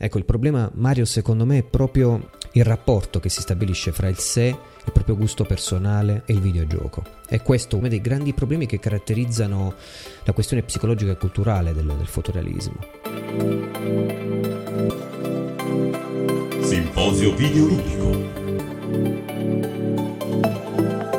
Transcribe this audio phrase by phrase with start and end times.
[0.00, 4.16] Ecco, il problema, Mario, secondo me è proprio il rapporto che si stabilisce fra il
[4.18, 7.02] sé, il proprio gusto personale e il videogioco.
[7.28, 9.74] E questo è uno dei grandi problemi che caratterizzano
[10.22, 12.76] la questione psicologica e culturale del, del fotorealismo.
[16.60, 18.46] Simposio Videoludico.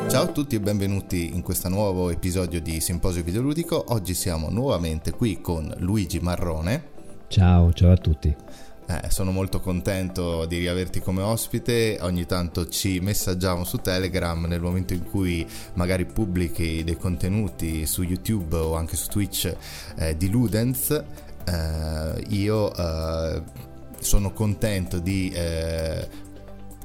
[0.08, 3.84] Ciao a tutti e benvenuti in questo nuovo episodio di Simposio Videoludico.
[3.90, 6.98] Oggi siamo nuovamente qui con Luigi Marrone.
[7.28, 8.36] Ciao, ciao a tutti.
[8.90, 14.62] Eh, sono molto contento di riaverti come ospite, ogni tanto ci messaggiamo su Telegram nel
[14.62, 19.56] momento in cui magari pubblichi dei contenuti su YouTube o anche su Twitch
[19.96, 20.90] eh, di Ludens.
[21.46, 23.44] Eh, io eh,
[24.00, 26.08] sono contento di eh,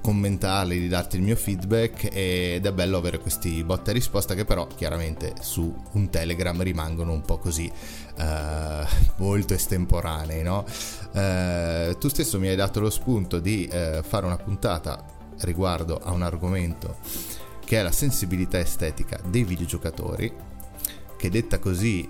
[0.04, 4.44] commentarli, di darti il mio feedback ed è bello avere questi botta e risposta che
[4.44, 7.72] però chiaramente su un Telegram rimangono un po' così
[8.16, 8.86] uh,
[9.22, 10.64] molto estemporanei, no?
[11.12, 15.04] Uh, tu stesso mi hai dato lo spunto di uh, fare una puntata
[15.40, 16.96] riguardo a un argomento
[17.64, 20.32] che è la sensibilità estetica dei videogiocatori
[21.16, 22.08] che detta così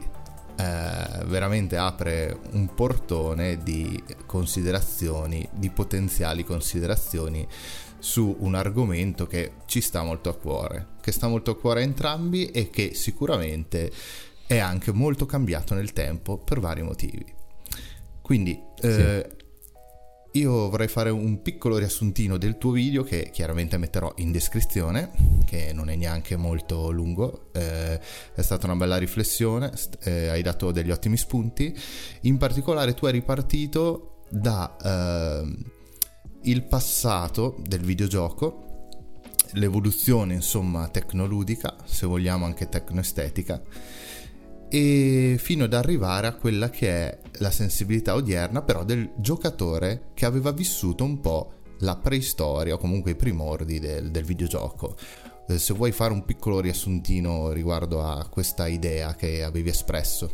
[0.56, 7.46] eh, veramente apre un portone di considerazioni, di potenziali considerazioni
[7.98, 11.84] su un argomento che ci sta molto a cuore, che sta molto a cuore a
[11.84, 13.90] entrambi e che sicuramente
[14.46, 17.24] è anche molto cambiato nel tempo per vari motivi.
[18.20, 19.42] Quindi eh, sì.
[20.34, 25.12] Io vorrei fare un piccolo riassuntino del tuo video che chiaramente metterò in descrizione,
[25.46, 28.00] che non è neanche molto lungo, eh,
[28.34, 29.70] è stata una bella riflessione,
[30.00, 31.72] eh, hai dato degli ottimi spunti,
[32.22, 35.56] in particolare tu hai ripartito da eh,
[36.42, 38.88] il passato del videogioco,
[39.52, 43.62] l'evoluzione insomma tecnoludica, se vogliamo anche tecnoestetica,
[44.68, 50.24] e fino ad arrivare a quella che è la sensibilità odierna però del giocatore che
[50.24, 54.96] aveva vissuto un po' la preistoria o comunque i primordi del, del videogioco.
[55.48, 60.30] Eh, se vuoi fare un piccolo riassuntino riguardo a questa idea che avevi espresso.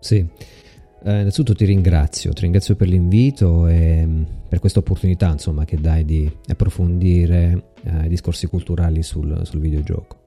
[0.00, 5.64] Sì, eh, innanzitutto ti ringrazio, ti ringrazio per l'invito e mm, per questa opportunità insomma,
[5.64, 10.24] che dai di approfondire eh, i discorsi culturali sul, sul videogioco.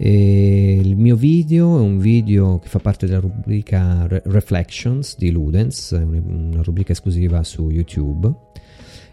[0.00, 5.90] E il mio video è un video che fa parte della rubrica Reflections di Ludens,
[5.90, 8.32] una rubrica esclusiva su YouTube.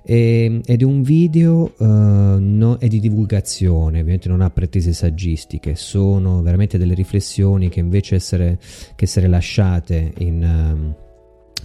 [0.03, 5.73] E, ed è un video uh, no, è di divulgazione, ovviamente non ha pretese saggistiche,
[5.73, 8.59] sono veramente delle riflessioni che invece essere,
[8.95, 10.93] che essere lasciate in...
[10.97, 11.04] Uh,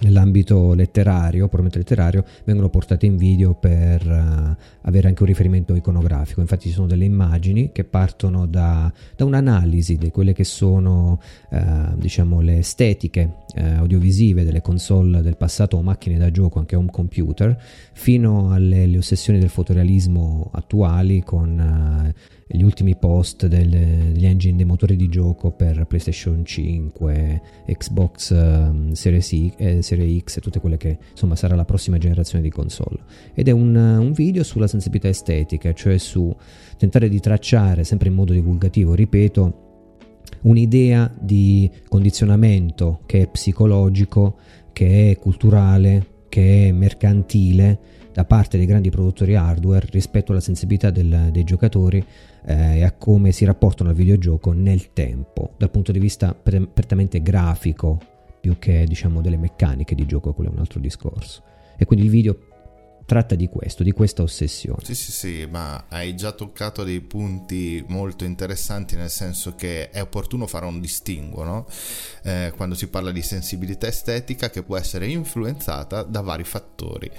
[0.01, 6.41] nell'ambito letterario, puramente letterario, vengono portate in video per uh, avere anche un riferimento iconografico.
[6.41, 11.59] Infatti ci sono delle immagini che partono da, da un'analisi di quelle che sono uh,
[11.97, 16.91] diciamo, le estetiche uh, audiovisive delle console del passato o macchine da gioco, anche home
[16.91, 17.61] computer,
[17.93, 22.15] fino alle ossessioni del fotorealismo attuali con
[22.53, 28.91] gli ultimi post del, degli engine dei motori di gioco per PlayStation 5, Xbox um,
[28.93, 32.50] Series, I, eh, Series X e tutte quelle che insomma sarà la prossima generazione di
[32.50, 32.99] console.
[33.34, 36.34] Ed è un, un video sulla sensibilità estetica, cioè su
[36.77, 39.69] tentare di tracciare sempre in modo divulgativo, ripeto,
[40.43, 44.38] un'idea di condizionamento che è psicologico,
[44.72, 47.78] che è culturale, che è mercantile
[48.12, 52.05] da parte dei grandi produttori hardware rispetto alla sensibilità del, dei giocatori
[52.45, 56.67] eh, e a come si rapportano al videogioco nel tempo, dal punto di vista pre-
[56.67, 57.99] prettamente grafico,
[58.41, 61.43] più che diciamo delle meccaniche di gioco, quello è un altro discorso.
[61.77, 62.39] E quindi il video
[63.11, 64.84] tratta di questo, di questa ossessione.
[64.84, 70.00] Sì, sì, sì, ma hai già toccato dei punti molto interessanti nel senso che è
[70.00, 71.67] opportuno fare un distinguo, no?
[72.23, 77.11] eh, quando si parla di sensibilità estetica che può essere influenzata da vari fattori.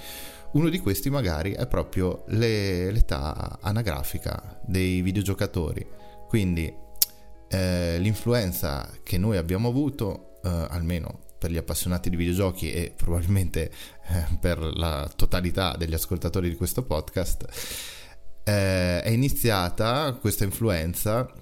[0.52, 5.86] Uno di questi magari è proprio le, l'età anagrafica dei videogiocatori.
[6.28, 6.72] Quindi
[7.48, 13.70] eh, l'influenza che noi abbiamo avuto, eh, almeno per gli appassionati di videogiochi e probabilmente
[14.08, 17.46] eh, per la totalità degli ascoltatori di questo podcast,
[18.44, 21.32] eh, è iniziata questa influenza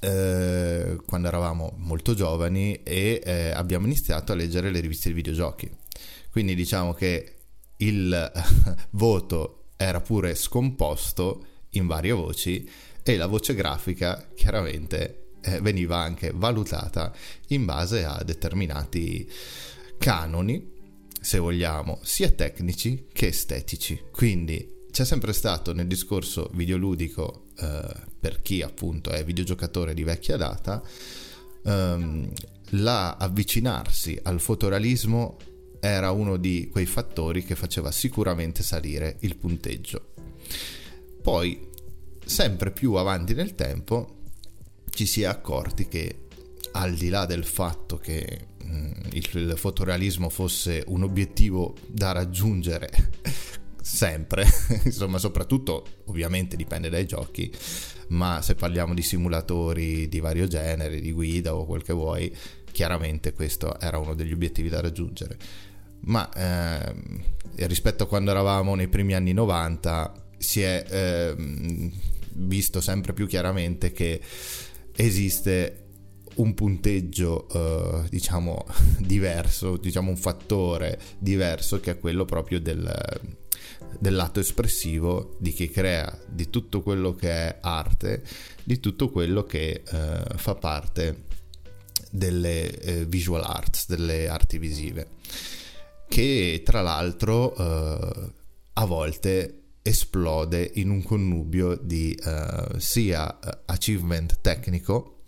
[0.00, 5.70] eh, quando eravamo molto giovani e eh, abbiamo iniziato a leggere le riviste di videogiochi.
[6.30, 7.35] Quindi diciamo che
[7.78, 8.32] il
[8.90, 12.68] voto era pure scomposto in varie voci
[13.02, 17.12] e la voce grafica chiaramente eh, veniva anche valutata
[17.48, 19.30] in base a determinati
[19.98, 20.74] canoni,
[21.20, 24.02] se vogliamo, sia tecnici che estetici.
[24.10, 30.36] Quindi c'è sempre stato nel discorso videoludico, eh, per chi appunto è videogiocatore di vecchia
[30.36, 30.82] data,
[31.64, 32.32] ehm,
[32.70, 35.36] la avvicinarsi al fotorealismo
[35.86, 40.12] era uno di quei fattori che faceva sicuramente salire il punteggio.
[41.22, 41.68] Poi,
[42.24, 44.16] sempre più avanti nel tempo,
[44.90, 46.26] ci si è accorti che
[46.72, 52.90] al di là del fatto che mh, mm, il fotorealismo fosse un obiettivo da raggiungere
[53.80, 54.44] sempre,
[54.84, 57.50] insomma soprattutto ovviamente dipende dai giochi,
[58.08, 62.34] ma se parliamo di simulatori di vario genere, di guida o quel che vuoi,
[62.72, 65.38] chiaramente questo era uno degli obiettivi da raggiungere.
[66.06, 66.94] Ma eh,
[67.66, 71.34] rispetto a quando eravamo nei primi anni 90 si è eh,
[72.32, 74.20] visto sempre più chiaramente che
[74.94, 75.84] esiste
[76.36, 78.66] un punteggio eh, diciamo
[78.98, 82.92] diverso, diciamo un fattore diverso che è quello proprio del,
[83.98, 88.22] del lato espressivo di chi crea, di tutto quello che è arte,
[88.62, 91.24] di tutto quello che eh, fa parte
[92.10, 95.08] delle eh, visual arts, delle arti visive,
[96.08, 98.32] che tra l'altro eh,
[98.74, 105.22] a volte esplode in un connubio di eh, sia eh, achievement tecnico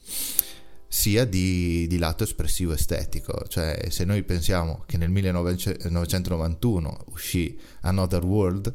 [0.88, 3.44] sia di, di, lato espressivo estetico.
[3.46, 8.75] Cioè, se noi pensiamo che nel 1991 uscì Another World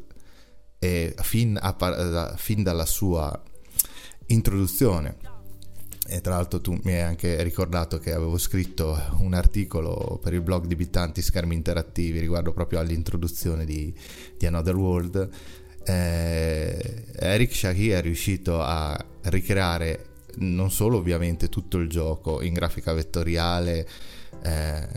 [0.77, 3.41] e fin, a, fin dalla sua
[4.27, 5.17] introduzione
[6.05, 10.41] e tra l'altro tu mi hai anche ricordato che avevo scritto un articolo per il
[10.41, 13.93] blog di Bittanti Schermi Interattivi riguardo proprio all'introduzione di,
[14.37, 15.29] di Another World.
[15.85, 22.91] Eh, Eric Shahi è riuscito a ricreare non solo ovviamente tutto il gioco in grafica
[22.91, 23.87] vettoriale,
[24.41, 24.87] eh,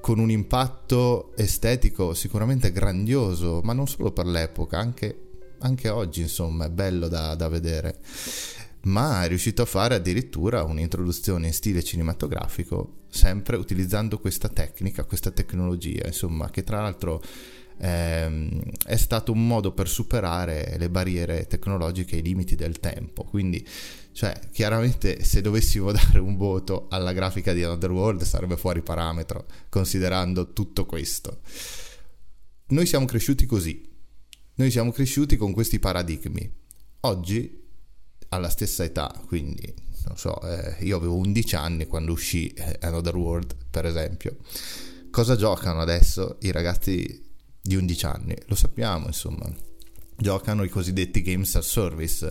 [0.00, 5.18] con un impatto estetico sicuramente grandioso, ma non solo per l'epoca, anche,
[5.60, 7.98] anche oggi insomma è bello da, da vedere
[8.84, 15.30] ma è riuscito a fare addirittura un'introduzione in stile cinematografico, sempre utilizzando questa tecnica, questa
[15.30, 17.22] tecnologia, insomma, che tra l'altro
[17.78, 23.24] ehm, è stato un modo per superare le barriere tecnologiche e i limiti del tempo.
[23.24, 23.66] Quindi
[24.12, 30.52] cioè, chiaramente se dovessimo dare un voto alla grafica di Underworld sarebbe fuori parametro, considerando
[30.52, 31.40] tutto questo.
[32.68, 33.92] Noi siamo cresciuti così.
[34.56, 36.48] Noi siamo cresciuti con questi paradigmi.
[37.00, 37.63] Oggi,
[38.34, 39.72] alla stessa età, quindi,
[40.06, 44.36] non so, eh, io avevo 11 anni quando uscì eh, Another World, per esempio.
[45.10, 47.22] Cosa giocano adesso i ragazzi
[47.60, 48.36] di 11 anni?
[48.46, 49.48] Lo sappiamo, insomma.
[50.16, 52.26] Giocano i cosiddetti games as service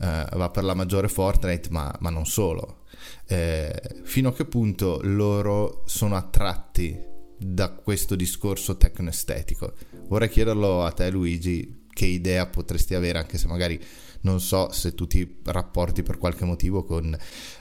[0.00, 2.84] eh, va per la maggiore Fortnite, ma, ma non solo.
[3.26, 6.98] Eh, fino a che punto loro sono attratti
[7.38, 9.74] da questo discorso tecnoestetico?
[10.08, 13.78] Vorrei chiederlo a te, Luigi, che idea potresti avere, anche se magari
[14.22, 17.16] non so se tu ti rapporti per qualche motivo con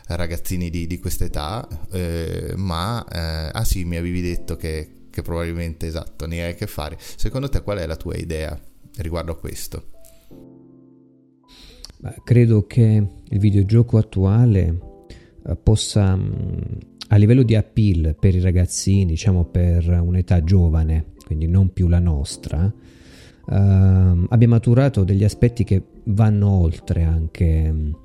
[0.08, 5.22] ragazzini di, di questa età, eh, ma eh, ah sì, mi avevi detto che, che
[5.22, 6.98] probabilmente esatto, ne hai a che fare.
[7.00, 8.60] Secondo te qual è la tua idea
[8.98, 9.98] riguardo a questo?
[12.24, 14.80] credo che il videogioco attuale
[15.46, 16.30] eh, possa, mm,
[17.10, 22.00] a livello di appeal per i ragazzini, diciamo per un'età giovane, quindi non più la
[22.00, 22.72] nostra,
[23.50, 27.98] Uh, abbia maturato degli aspetti che vanno oltre anche um,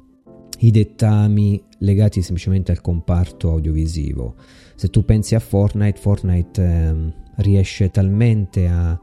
[0.61, 4.37] i dettami legati semplicemente al comparto audiovisivo.
[4.75, 8.99] Se tu pensi a Fortnite, Fortnite um, riesce talmente a,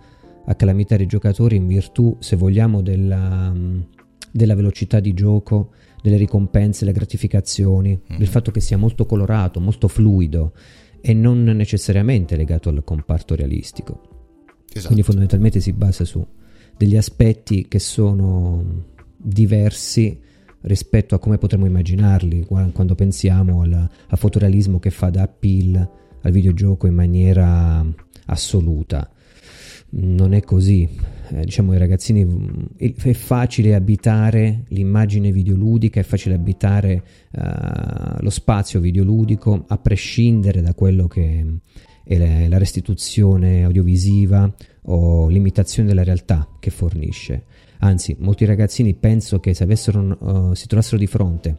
[0.46, 3.86] a, calamitare i giocatori in virtù, se vogliamo, della, um,
[4.32, 8.18] della velocità di gioco, delle ricompense, le gratificazioni, mm-hmm.
[8.18, 10.54] del fatto che sia molto colorato, molto fluido
[11.00, 14.02] e non necessariamente legato al comparto realistico.
[14.68, 14.88] Esatto.
[14.88, 16.26] Quindi fondamentalmente si basa su
[16.82, 18.86] degli aspetti che sono
[19.16, 20.20] diversi
[20.62, 23.72] rispetto a come potremmo immaginarli quando pensiamo al,
[24.08, 25.90] al fotorealismo che fa da appeal
[26.22, 27.86] al videogioco in maniera
[28.26, 29.08] assoluta.
[29.92, 30.90] Non è così
[31.30, 38.30] eh, diciamo ai ragazzini mm, è facile abitare l'immagine videoludica, è facile abitare uh, lo
[38.32, 41.46] spazio videoludico a prescindere da quello che
[42.04, 44.54] è la restituzione audiovisiva
[44.84, 47.44] o l'imitazione della realtà che fornisce.
[47.80, 51.58] Anzi, molti ragazzini penso che se avessero, uh, si trovassero di fronte,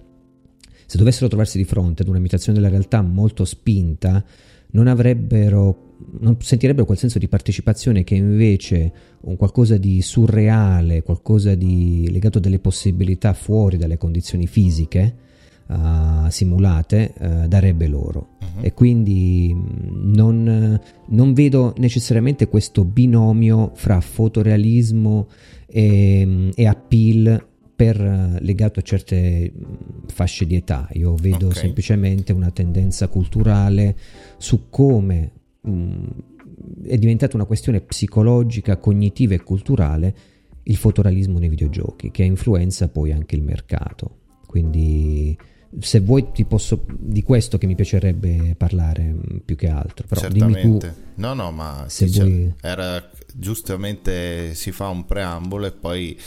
[0.87, 4.25] se dovessero trovarsi di fronte ad un'imitazione della realtà molto spinta,
[4.73, 11.55] non avrebbero non sentirebbero quel senso di partecipazione che invece un qualcosa di surreale, qualcosa
[11.55, 15.31] di legato a delle possibilità fuori dalle condizioni fisiche
[15.73, 18.37] uh, simulate uh, darebbe loro.
[18.41, 18.65] Uh-huh.
[18.65, 25.29] E quindi mm, non, non, vedo necessariamente questo binomio fra fotorealismo
[25.67, 29.53] e, mm, e appeal per, eh, legato a certe
[30.07, 30.89] fasce di età.
[30.93, 31.63] Io vedo okay.
[31.63, 33.97] semplicemente una tendenza culturale
[34.37, 36.07] su come mh,
[36.85, 40.15] è diventata una questione psicologica, cognitiva e culturale
[40.65, 44.19] il fotorealismo nei videogiochi, che influenza poi anche il mercato.
[44.47, 45.37] Quindi
[45.81, 50.21] se vuoi ti posso di questo che mi piacerebbe parlare mm, più che altro però
[50.21, 50.61] Certamente.
[50.61, 52.55] dimmi tu no no ma se vuoi...
[52.61, 56.19] era giustamente si fa un preambolo e poi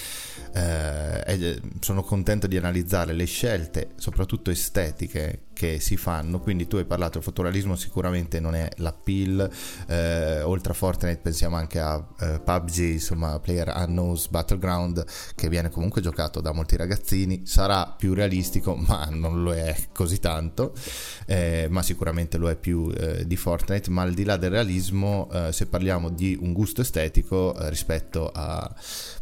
[0.55, 6.39] eh, sono contento di analizzare le scelte, soprattutto estetiche, che si fanno.
[6.41, 9.49] Quindi tu hai parlato del fotorealismo, sicuramente non è l'appeal.
[9.87, 15.69] Eh, oltre a Fortnite pensiamo anche a eh, PUBG, insomma, Player Unknown's Battleground, che viene
[15.69, 17.43] comunque giocato da molti ragazzini.
[17.45, 20.73] Sarà più realistico, ma non lo è così tanto.
[21.25, 23.89] Eh, ma sicuramente lo è più eh, di Fortnite.
[23.89, 28.69] Ma al di là del realismo, eh, se parliamo di un gusto estetico rispetto a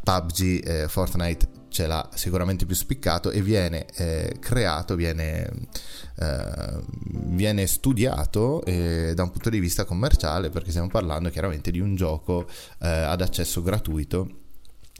[0.04, 5.50] PUBG, Fortnite ce l'ha sicuramente più spiccato e viene eh, creato, viene,
[6.20, 11.80] eh, viene studiato eh, da un punto di vista commerciale perché stiamo parlando chiaramente di
[11.80, 12.48] un gioco
[12.80, 14.42] eh, ad accesso gratuito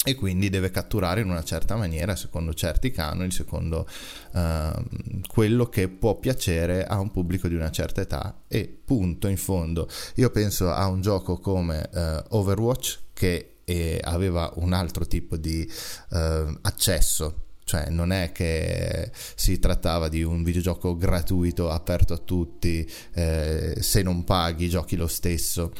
[0.04, 3.88] e quindi deve catturare in una certa maniera, secondo certi canoni, secondo
[4.34, 8.42] uh, quello che può piacere a un pubblico di una certa età.
[8.50, 14.52] E punto in fondo, io penso a un gioco come uh, Overwatch che e aveva
[14.56, 15.70] un altro tipo di
[16.10, 17.40] uh, accesso.
[17.66, 24.02] Cioè non è che si trattava di un videogioco gratuito aperto a tutti eh, se
[24.02, 25.72] non paghi giochi lo stesso.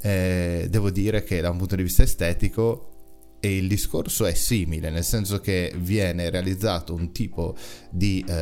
[0.00, 2.93] Eh, devo dire che da un punto di vista estetico
[3.44, 7.54] e il discorso è simile, nel senso che viene realizzato un tipo
[7.90, 8.32] di eh,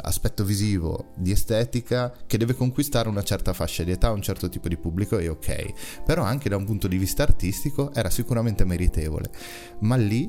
[0.00, 4.66] aspetto visivo, di estetica che deve conquistare una certa fascia di età, un certo tipo
[4.66, 9.30] di pubblico e ok, però anche da un punto di vista artistico era sicuramente meritevole,
[9.82, 10.28] ma lì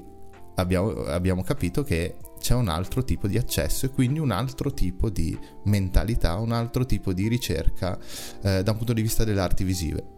[0.58, 5.10] abbiamo, abbiamo capito che c'è un altro tipo di accesso e quindi un altro tipo
[5.10, 7.98] di mentalità, un altro tipo di ricerca
[8.44, 10.18] eh, da un punto di vista delle arti visive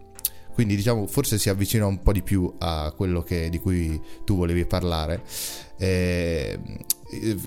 [0.54, 4.36] quindi diciamo forse si avvicina un po' di più a quello che, di cui tu
[4.36, 5.24] volevi parlare.
[5.78, 6.60] Eh,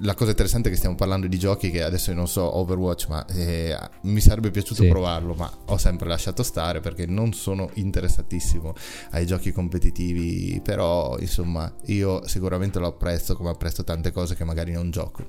[0.03, 3.25] la cosa interessante è che stiamo parlando di giochi che adesso non so Overwatch, ma
[3.27, 4.89] eh, mi sarebbe piaciuto sì.
[4.89, 8.75] provarlo, ma ho sempre lasciato stare perché non sono interessatissimo
[9.13, 14.73] ai giochi competitivi, però insomma io sicuramente lo apprezzo come apprezzo tante cose che magari
[14.73, 15.25] non gioco.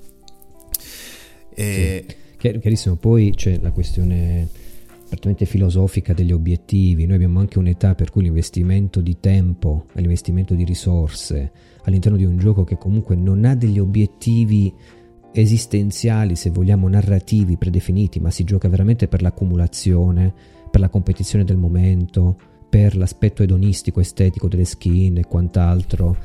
[1.53, 2.05] E...
[2.07, 2.23] Sì.
[2.37, 4.47] Chiarissimo, poi c'è la questione
[5.07, 7.05] prettamente filosofica degli obiettivi.
[7.05, 11.51] Noi abbiamo anche un'età per cui l'investimento di tempo e l'investimento di risorse
[11.83, 14.73] all'interno di un gioco che comunque non ha degli obiettivi
[15.31, 20.33] esistenziali, se vogliamo, narrativi predefiniti, ma si gioca veramente per l'accumulazione,
[20.71, 22.37] per la competizione del momento,
[22.69, 26.17] per l'aspetto edonistico, estetico delle skin e quant'altro.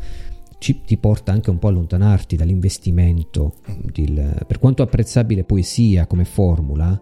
[0.59, 3.57] Ci, ti porta anche un po' a allontanarti dall'investimento,
[3.93, 7.01] del, per quanto apprezzabile poi sia come formula,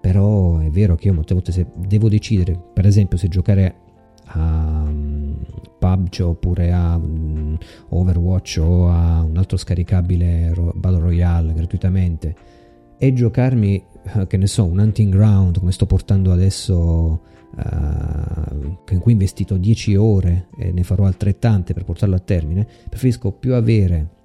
[0.00, 3.74] però è vero che io molte volte se devo decidere, per esempio, se giocare
[4.30, 5.36] a um,
[5.78, 7.56] PUBG oppure a um,
[7.88, 12.34] Overwatch o a un altro scaricabile Battle Royale gratuitamente
[12.98, 13.82] e giocarmi,
[14.14, 16.74] uh, che ne so, un hunting ground come sto portando adesso,
[17.54, 17.60] uh,
[18.90, 23.32] in cui ho investito 10 ore e ne farò altrettante per portarlo a termine, preferisco
[23.32, 24.16] più avere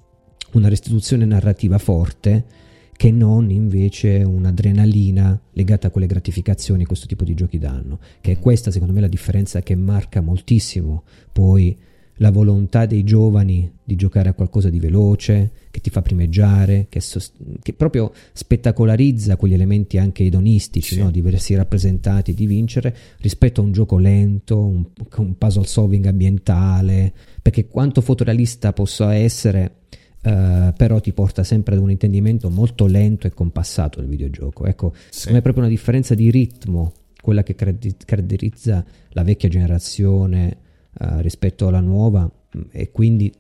[0.54, 2.46] una restituzione narrativa forte
[2.96, 8.34] che non invece un'adrenalina legata a quelle gratificazioni che questo tipo di giochi danno, che
[8.34, 11.78] è questa secondo me la differenza che marca moltissimo poi
[12.18, 17.02] la volontà dei giovani di giocare a qualcosa di veloce, che ti fa primeggiare, che,
[17.02, 21.02] sost- che proprio spettacolarizza quegli elementi anche edonistici, sì.
[21.02, 21.10] no?
[21.10, 24.86] di vedersi rappresentati, di vincere, rispetto a un gioco lento, un,
[25.18, 29.83] un puzzle solving ambientale, perché quanto fotorealista possa essere
[30.24, 34.66] Uh, però ti porta sempre ad un intendimento molto lento e compassato del videogioco.
[34.66, 35.30] Ecco, sì.
[35.30, 40.58] è proprio una differenza di ritmo, quella che caratterizza la vecchia generazione
[41.00, 43.34] uh, rispetto alla nuova mm, e quindi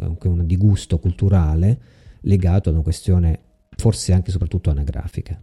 [0.00, 1.78] anche un di gusto culturale
[2.22, 3.40] legato ad una questione
[3.76, 5.40] forse anche e soprattutto anagrafica.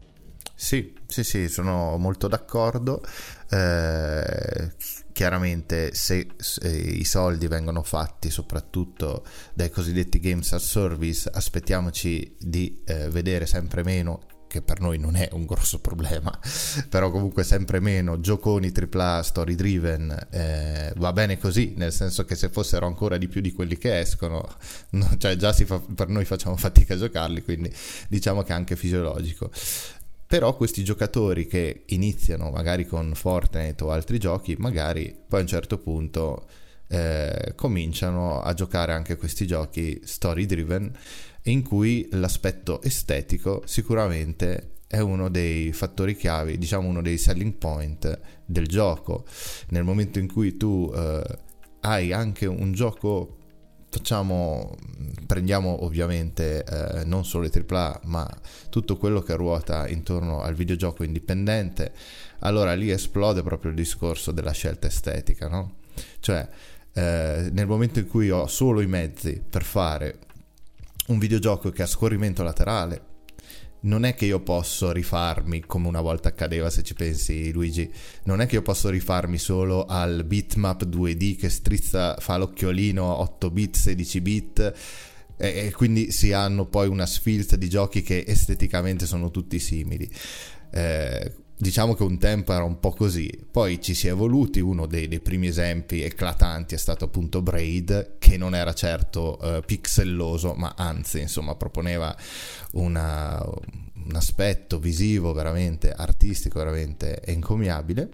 [0.54, 3.04] Sì, sì, sì, sono molto d'accordo.
[3.50, 4.72] Eh,
[5.18, 12.84] chiaramente se, se, i soldi vengono fatti soprattutto dai cosiddetti games as service, aspettiamoci di
[12.86, 16.32] eh, vedere sempre meno che per noi non è un grosso problema,
[16.88, 22.36] però comunque sempre meno gioconi AAA story driven eh, va bene così, nel senso che
[22.36, 24.48] se fossero ancora di più di quelli che escono,
[24.92, 27.74] no, cioè già fa, per noi facciamo fatica a giocarli, quindi
[28.08, 29.50] diciamo che è anche fisiologico.
[30.28, 35.48] Però questi giocatori che iniziano magari con Fortnite o altri giochi, magari poi a un
[35.48, 36.48] certo punto
[36.88, 40.92] eh, cominciano a giocare anche questi giochi story driven
[41.44, 48.20] in cui l'aspetto estetico sicuramente è uno dei fattori chiavi, diciamo uno dei selling point
[48.46, 49.26] del gioco.
[49.70, 51.24] Nel momento in cui tu eh,
[51.82, 53.37] hai anche un gioco
[53.98, 54.76] facciamo,
[55.26, 58.30] prendiamo ovviamente eh, non solo i AAA, ma
[58.70, 61.92] tutto quello che ruota intorno al videogioco indipendente,
[62.40, 65.78] allora lì esplode proprio il discorso della scelta estetica, no?
[66.20, 66.48] Cioè,
[66.94, 70.20] eh, nel momento in cui ho solo i mezzi per fare
[71.08, 73.02] un videogioco che ha scorrimento laterale,
[73.88, 77.90] non è che io posso rifarmi come una volta accadeva se ci pensi Luigi,
[78.24, 83.50] non è che io posso rifarmi solo al bitmap 2D che strizza, fa l'occhiolino 8
[83.50, 84.74] bit, 16 bit
[85.38, 90.10] e, quindi si hanno poi una sfilza di giochi che esteticamente sono tutti simili.
[90.72, 94.86] Eh, diciamo che un tempo era un po' così, poi ci si è evoluti, uno
[94.86, 100.54] dei, dei primi esempi eclatanti è stato appunto Braid, che non era certo uh, pixelloso,
[100.54, 102.16] ma anzi insomma proponeva
[102.74, 108.10] una, un aspetto visivo veramente artistico, veramente encomiabile.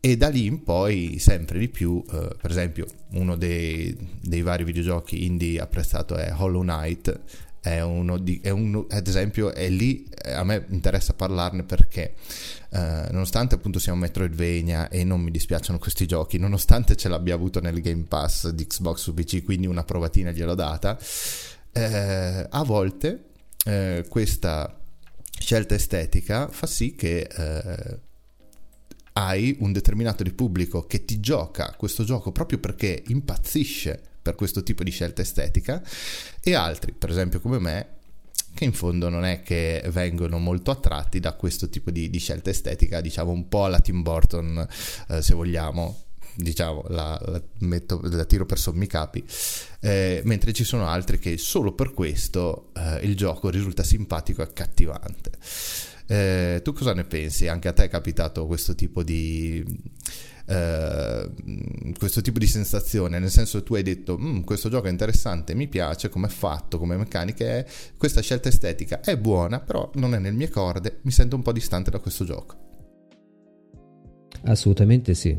[0.00, 2.02] E da lì in poi sempre di più, uh,
[2.38, 7.20] per esempio uno dei, dei vari videogiochi indie apprezzato è Hollow Knight,
[7.64, 12.12] è uno di, è uno, ad esempio, è lì eh, a me interessa parlarne perché
[12.68, 17.34] eh, nonostante appunto sia un Metroidvania e non mi dispiacciono questi giochi, nonostante ce l'abbia
[17.34, 20.98] avuto nel Game Pass di Xbox su PC, quindi una provatina gliel'ho data,
[21.72, 23.24] eh, a volte
[23.64, 24.78] eh, questa
[25.38, 27.98] scelta estetica fa sì che eh,
[29.14, 34.62] hai un determinato di pubblico che ti gioca questo gioco proprio perché impazzisce per questo
[34.62, 35.82] tipo di scelta estetica
[36.42, 37.88] e altri, per esempio come me,
[38.54, 42.48] che in fondo non è che vengono molto attratti da questo tipo di, di scelta
[42.48, 44.66] estetica, diciamo un po' alla Tim Burton,
[45.08, 46.04] eh, se vogliamo,
[46.36, 49.22] diciamo, la, la, metto, la, tiro per sommi capi,
[49.80, 54.44] eh, mentre ci sono altri che solo per questo eh, il gioco risulta simpatico e
[54.44, 55.32] accattivante.
[56.06, 57.46] Eh, tu cosa ne pensi?
[57.46, 59.62] Anche a te è capitato questo tipo di
[60.46, 61.30] eh,
[61.98, 65.68] questo tipo di sensazione, nel senso tu hai detto mm, questo gioco è interessante, mi
[65.68, 67.66] piace, come è fatto, come meccaniche è,
[67.96, 71.52] questa scelta estetica è buona, però non è nel mie corde, mi sento un po'
[71.52, 72.56] distante da questo gioco.
[74.44, 75.38] Assolutamente sì.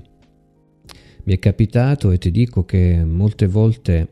[1.23, 4.09] Mi è capitato e ti dico che molte volte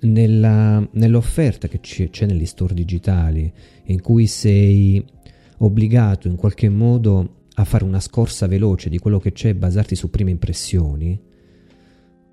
[0.00, 3.52] nella, nell'offerta che c'è negli store digitali,
[3.84, 5.04] in cui sei
[5.58, 9.96] obbligato in qualche modo a fare una scorsa veloce di quello che c'è e basarti
[9.96, 11.20] su prime impressioni,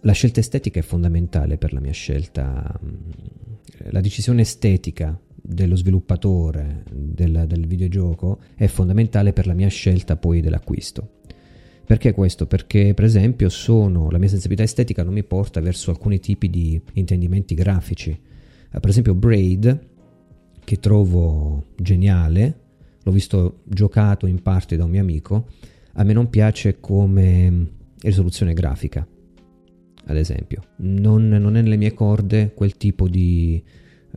[0.01, 2.79] la scelta estetica è fondamentale per la mia scelta.
[3.89, 10.41] La decisione estetica dello sviluppatore del, del videogioco è fondamentale per la mia scelta poi
[10.41, 11.21] dell'acquisto.
[11.85, 12.45] Perché questo?
[12.45, 16.79] Perché per esempio sono, la mia sensibilità estetica non mi porta verso alcuni tipi di
[16.93, 18.15] intendimenti grafici.
[18.69, 19.87] Per esempio Braid,
[20.63, 22.64] che trovo geniale,
[23.05, 25.47] l'ho visto giocato in parte da un mio amico,
[25.93, 27.67] a me non piace come
[27.99, 29.07] risoluzione grafica,
[30.05, 30.63] ad esempio.
[30.77, 33.63] Non, non è nelle mie corde quel tipo di,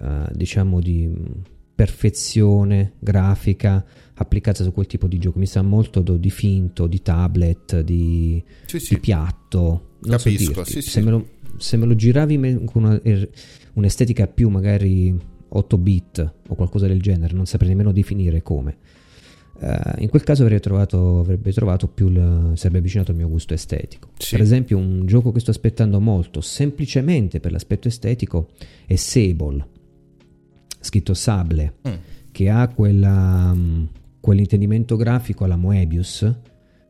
[0.01, 1.15] uh, diciamo, di
[1.75, 5.39] perfezione grafica applicata su quel tipo di gioco.
[5.39, 8.95] Mi sa molto do, di finto, di tablet, di, sì, sì.
[8.95, 9.97] di piatto.
[10.01, 13.29] Non Capisco, so sì, se, me lo, se, me lo, giravi con una, er,
[13.75, 18.77] un'estetica più magari 8 bit o qualcosa del genere, non saprei nemmeno definire come.
[19.61, 24.11] Uh, in quel caso trovato, avrebbe trovato più il, sarebbe avvicinato al mio gusto estetico.
[24.17, 24.37] Sì.
[24.37, 28.51] Per esempio, un gioco che sto aspettando molto, semplicemente per l'aspetto estetico,
[28.87, 29.67] è Sable,
[30.79, 31.93] scritto Sable, mm.
[32.31, 33.89] che ha quella, um,
[34.21, 36.33] quell'intendimento grafico alla Moebius,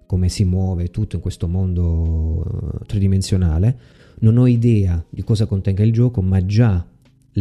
[0.05, 3.79] come si muove tutto in questo mondo uh, tridimensionale.
[4.21, 6.85] Non ho idea di cosa contenga il gioco, ma già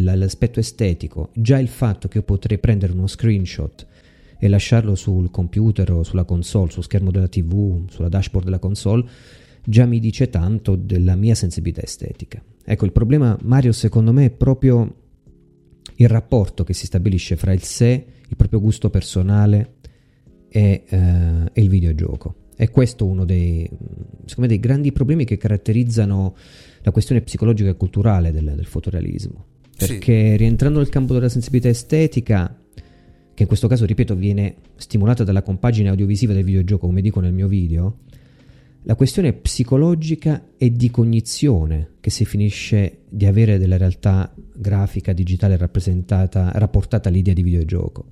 [0.03, 3.85] l'aspetto estetico, già il fatto che io potrei prendere uno screenshot
[4.39, 9.07] e lasciarlo sul computer o sulla console, sul schermo della TV, sulla dashboard della console,
[9.63, 12.41] già mi dice tanto della mia sensibilità estetica.
[12.63, 14.95] Ecco, il problema, Mario, secondo me è proprio
[15.95, 19.75] il rapporto che si stabilisce fra il sé, il proprio gusto personale
[20.49, 22.45] e, eh, e il videogioco.
[22.55, 23.69] E questo è uno dei,
[24.37, 26.35] me, dei, grandi problemi che caratterizzano
[26.81, 29.45] la questione psicologica e culturale del, del fotorealismo.
[29.77, 30.37] Perché sì.
[30.37, 32.59] rientrando nel campo della sensibilità estetica,
[33.33, 37.33] che in questo caso, ripeto, viene stimolata dalla compagine audiovisiva del videogioco, come dico nel
[37.33, 37.99] mio video,
[38.83, 45.57] la questione psicologica e di cognizione che si finisce di avere della realtà grafica digitale
[45.57, 48.11] rappresentata, rapportata all'idea di videogioco.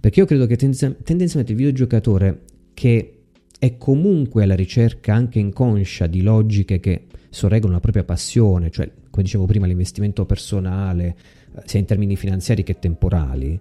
[0.00, 3.18] Perché io credo che tendenzialmente il videogiocatore che
[3.58, 9.22] è comunque alla ricerca anche inconscia di logiche che sorreggono la propria passione, cioè come
[9.22, 11.16] dicevo prima l'investimento personale,
[11.64, 13.60] sia in termini finanziari che temporali,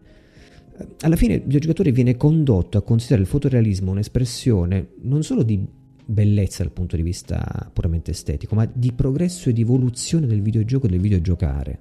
[1.01, 5.65] alla fine il videogiocatore viene condotto a considerare il fotorealismo un'espressione non solo di
[6.05, 10.85] bellezza dal punto di vista puramente estetico, ma di progresso e di evoluzione del videogioco
[10.85, 11.79] e del videogiocare.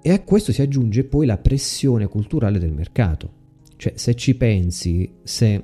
[0.00, 3.42] E a questo si aggiunge poi la pressione culturale del mercato.
[3.76, 5.62] Cioè, se ci pensi, se,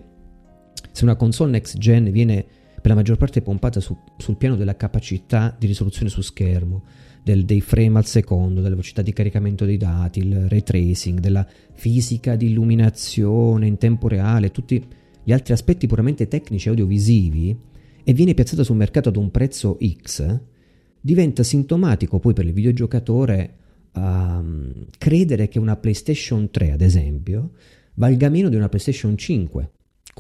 [0.91, 2.45] se una console next gen viene
[2.81, 6.85] per la maggior parte pompata su, sul piano della capacità di risoluzione su schermo,
[7.23, 11.47] del, dei frame al secondo, della velocità di caricamento dei dati, il ray tracing, della
[11.73, 14.83] fisica di illuminazione in tempo reale, tutti
[15.23, 17.59] gli altri aspetti puramente tecnici e audiovisivi,
[18.03, 20.41] e viene piazzata sul mercato ad un prezzo X,
[21.01, 23.57] diventa sintomatico poi per il videogiocatore
[23.93, 27.53] uh, credere che una PlayStation 3, ad esempio,
[27.95, 29.71] valga meno di una PlayStation 5,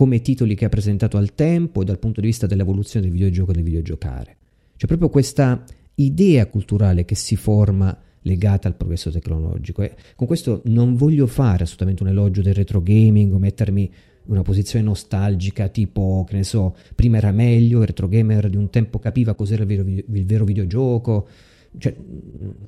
[0.01, 3.51] come titoli che ha presentato al tempo e dal punto di vista dell'evoluzione del videogioco
[3.51, 4.37] e del videogiocare.
[4.75, 5.63] C'è proprio questa
[5.97, 9.83] idea culturale che si forma legata al progresso tecnologico.
[9.83, 13.91] E con questo non voglio fare assolutamente un elogio del retro gaming o mettermi in
[14.33, 18.71] una posizione nostalgica tipo, che ne so, prima era meglio, il retro gamer di un
[18.71, 21.29] tempo capiva cos'era il vero, il vero videogioco.
[21.78, 21.94] Cioè,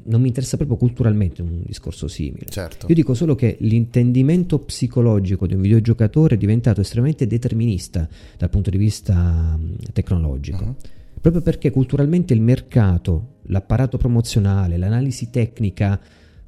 [0.04, 2.46] non mi interessa proprio culturalmente un discorso simile.
[2.48, 2.86] Certo.
[2.88, 8.70] Io dico solo che l'intendimento psicologico di un videogiocatore è diventato estremamente determinista dal punto
[8.70, 9.58] di vista
[9.92, 10.62] tecnologico.
[10.64, 10.76] Uh-huh
[11.22, 15.98] proprio perché culturalmente il mercato, l'apparato promozionale, l'analisi tecnica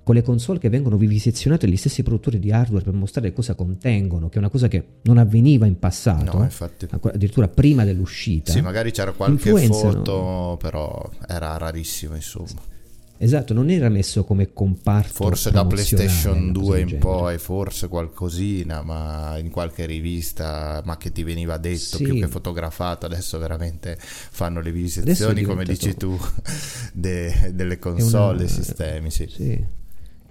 [0.05, 4.29] con le console che vengono vivisezionate dagli stessi produttori di hardware per mostrare cosa contengono,
[4.29, 6.87] che è una cosa che non avveniva in passato, no, infatti.
[6.91, 8.53] addirittura prima dell'uscita.
[8.53, 12.73] Sì, magari c'era qualche foto, però era rarissimo, insomma.
[13.17, 15.15] Esatto, non era messo come comparto.
[15.15, 21.23] Forse da PlayStation 2 in poi, forse qualcosina, ma in qualche rivista, ma che ti
[21.23, 22.03] veniva detto sì.
[22.03, 23.07] più che fotografato.
[23.07, 26.19] Adesso veramente fanno le visitazioni, come dici tu,
[26.93, 29.11] de, delle console, dei sistemi.
[29.11, 29.27] Sì.
[29.29, 29.83] sì.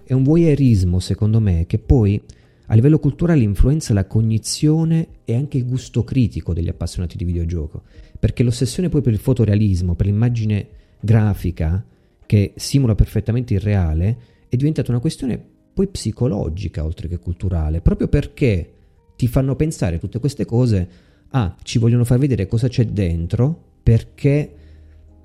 [0.06, 2.22] È un voyeurismo, secondo me, che poi
[2.68, 7.84] a livello culturale influenza la cognizione e anche il gusto critico degli appassionati di videogioco.
[8.20, 10.68] Perché l'ossessione poi per il fotorealismo, per l'immagine
[11.00, 11.86] grafica,
[12.26, 14.18] che simula perfettamente il reale,
[14.50, 15.42] è diventata una questione
[15.74, 18.72] poi psicologica oltre che culturale, proprio perché
[19.16, 20.88] ti fanno pensare tutte queste cose,
[21.30, 24.56] ah, ci vogliono far vedere cosa c'è dentro, perché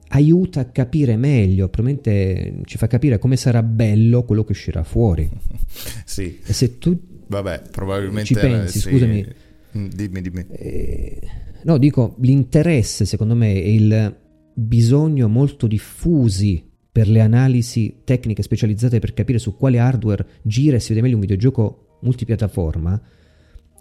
[0.08, 5.28] aiuta a capire meglio, probabilmente ci fa capire come sarà bello quello che uscirà fuori.
[6.04, 6.38] sì.
[6.44, 8.88] E se tu Vabbè, probabilmente ci pensi, sì.
[8.88, 9.26] scusami.
[9.76, 10.46] Mm, dimmi, dimmi.
[10.50, 11.20] Eh,
[11.62, 14.16] no, dico, l'interesse secondo me e il
[14.54, 20.80] bisogno molto diffusi per le analisi tecniche specializzate per capire su quale hardware gira e
[20.80, 23.00] si vede meglio un videogioco multipiattaforma,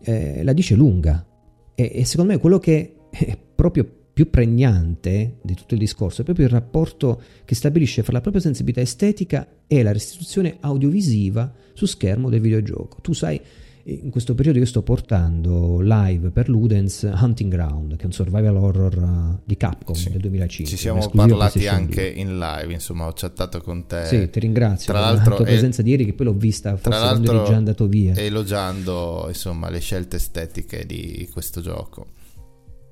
[0.04, 1.26] eh, la dice lunga.
[1.74, 6.24] E, e secondo me quello che è proprio più pregnante di tutto il discorso è
[6.24, 11.86] proprio il rapporto che stabilisce fra la propria sensibilità estetica e la restituzione audiovisiva su
[11.86, 12.98] schermo del videogioco.
[13.00, 13.40] Tu sai
[13.84, 18.56] in questo periodo io sto portando live per Ludens Hunting Ground, che è un survival
[18.56, 20.10] horror uh, di Capcom sì.
[20.10, 20.76] del 2005.
[20.76, 22.20] Ci siamo parlati anche 2.
[22.20, 24.06] in live, insomma, ho chattato con te.
[24.06, 27.00] Sì, ti ringrazio tra per la tua presenza di ieri che poi l'ho vista forse
[27.00, 28.16] quando eri già andato via.
[28.16, 32.08] Elogiando, insomma, le scelte estetiche di questo gioco.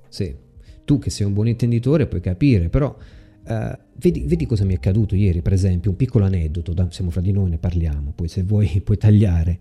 [0.07, 0.44] Sì,
[0.86, 2.95] tu che sei un buon intenditore puoi capire, però
[3.48, 7.10] uh, vedi, vedi, cosa mi è accaduto ieri, per esempio, un piccolo aneddoto, da, siamo
[7.10, 9.60] fra di noi, ne parliamo, poi se vuoi puoi tagliare.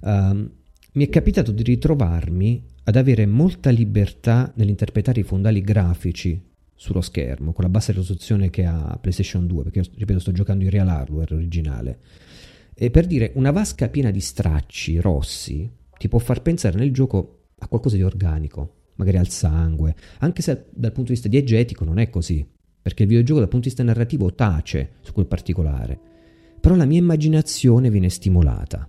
[0.00, 0.50] Um,
[0.92, 6.40] mi è capitato di ritrovarmi ad avere molta libertà nell'interpretare i fondali grafici
[6.74, 10.70] sullo schermo, con la bassa risoluzione che ha PlayStation 2, perché ripeto sto giocando in
[10.70, 11.98] real hardware originale.
[12.74, 17.44] E per dire, una vasca piena di stracci rossi ti può far pensare nel gioco
[17.58, 21.98] a qualcosa di organico, magari al sangue, anche se dal punto di vista diegetico non
[21.98, 22.46] è così,
[22.80, 25.98] perché il videogioco dal punto di vista narrativo tace su quel particolare.
[26.60, 28.88] Però la mia immaginazione viene stimolata.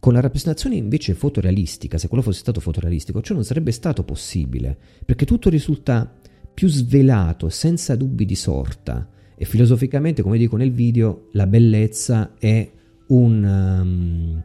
[0.00, 4.76] Con la rappresentazione invece fotorealistica, se quello fosse stato fotorealistico, ciò non sarebbe stato possibile,
[5.04, 6.14] perché tutto risulta
[6.54, 9.08] più svelato, senza dubbi di sorta.
[9.36, 12.70] E filosoficamente, come dico nel video, la bellezza è
[13.08, 14.42] un, um,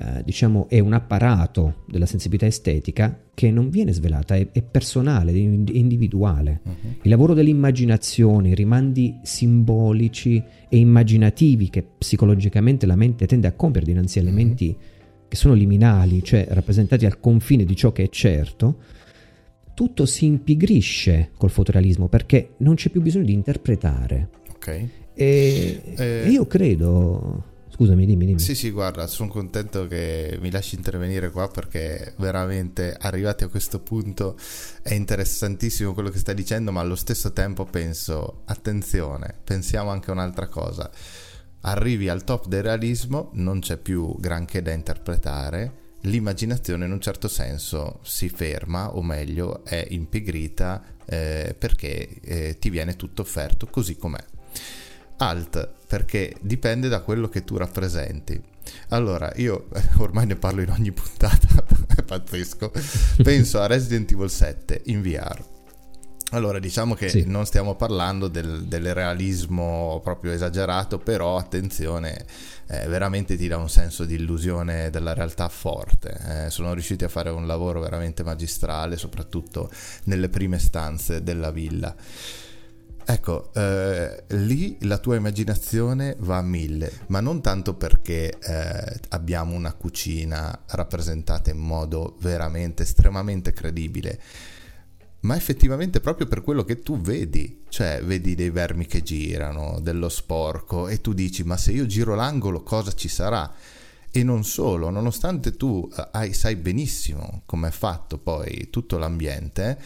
[0.00, 5.32] uh, diciamo, è un apparato della sensibilità estetica che non viene svelata, è, è personale,
[5.32, 6.60] è individuale.
[6.62, 6.74] Uh-huh.
[7.02, 13.86] Il lavoro dell'immaginazione, i rimandi simbolici e immaginativi che psicologicamente la mente tende a compiere
[13.86, 15.28] dinanzi a elementi uh-huh.
[15.28, 18.78] che sono liminali, cioè rappresentati al confine di ciò che è certo,
[19.74, 24.28] tutto si impigrisce col fotorealismo perché non c'è più bisogno di interpretare.
[24.54, 24.88] Ok.
[25.14, 26.28] E, eh...
[26.28, 28.40] io credo Scusami, dimmi, dimmi.
[28.40, 33.78] Sì, sì, guarda, sono contento che mi lasci intervenire qua perché veramente arrivati a questo
[33.78, 34.36] punto
[34.82, 40.14] è interessantissimo quello che stai dicendo, ma allo stesso tempo penso, attenzione, pensiamo anche a
[40.14, 40.90] un'altra cosa.
[41.60, 47.28] arrivi al top del realismo, non c'è più granché da interpretare, l'immaginazione in un certo
[47.28, 53.96] senso si ferma, o meglio, è impigrita eh, perché eh, ti viene tutto offerto così
[53.96, 54.24] com'è.
[55.18, 58.40] Alt, perché dipende da quello che tu rappresenti.
[58.90, 59.66] Allora, io
[59.98, 61.48] ormai ne parlo in ogni puntata,
[61.96, 62.70] è pazzesco.
[63.22, 65.56] Penso a Resident Evil 7 in VR
[66.32, 67.24] allora, diciamo che sì.
[67.26, 72.26] non stiamo parlando del, del, realismo proprio esagerato, però attenzione,
[72.66, 76.44] eh, veramente ti dà un senso di illusione della realtà forte.
[76.46, 79.70] Eh, sono riusciti a fare un lavoro veramente magistrale, soprattutto
[80.04, 81.94] nelle prime stanze della villa.
[83.10, 89.54] Ecco, eh, lì la tua immaginazione va a mille, ma non tanto perché eh, abbiamo
[89.54, 94.20] una cucina rappresentata in modo veramente estremamente credibile
[95.20, 100.10] ma effettivamente proprio per quello che tu vedi, cioè vedi dei vermi che girano, dello
[100.10, 103.50] sporco e tu dici ma se io giro l'angolo cosa ci sarà?
[104.10, 109.78] E non solo, nonostante tu eh, hai, sai benissimo come è fatto poi tutto l'ambiente,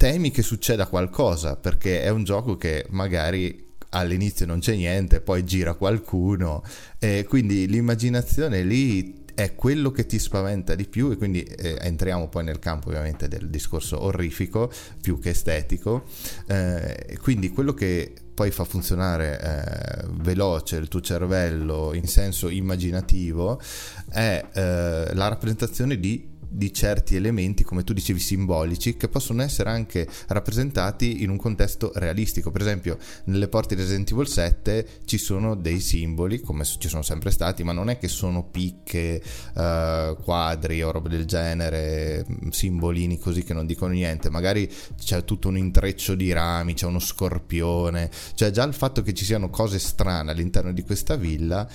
[0.00, 5.44] temi che succeda qualcosa perché è un gioco che magari all'inizio non c'è niente, poi
[5.44, 6.62] gira qualcuno
[6.98, 12.28] e quindi l'immaginazione lì è quello che ti spaventa di più e quindi eh, entriamo
[12.28, 16.04] poi nel campo ovviamente del discorso orrifico più che estetico
[16.46, 23.60] eh, quindi quello che poi fa funzionare eh, veloce il tuo cervello in senso immaginativo
[24.08, 29.70] è eh, la rappresentazione di di certi elementi, come tu dicevi, simbolici, che possono essere
[29.70, 32.50] anche rappresentati in un contesto realistico.
[32.50, 37.02] Per esempio, nelle porte di Resident Evil 7 ci sono dei simboli, come ci sono
[37.02, 39.22] sempre stati, ma non è che sono picche,
[39.54, 44.28] uh, quadri o roba del genere, simbolini così che non dicono niente.
[44.28, 49.14] Magari c'è tutto un intreccio di rami, c'è uno scorpione, cioè già il fatto che
[49.14, 51.68] ci siano cose strane all'interno di questa villa,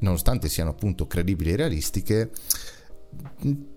[0.00, 2.30] nonostante siano appunto credibili e realistiche,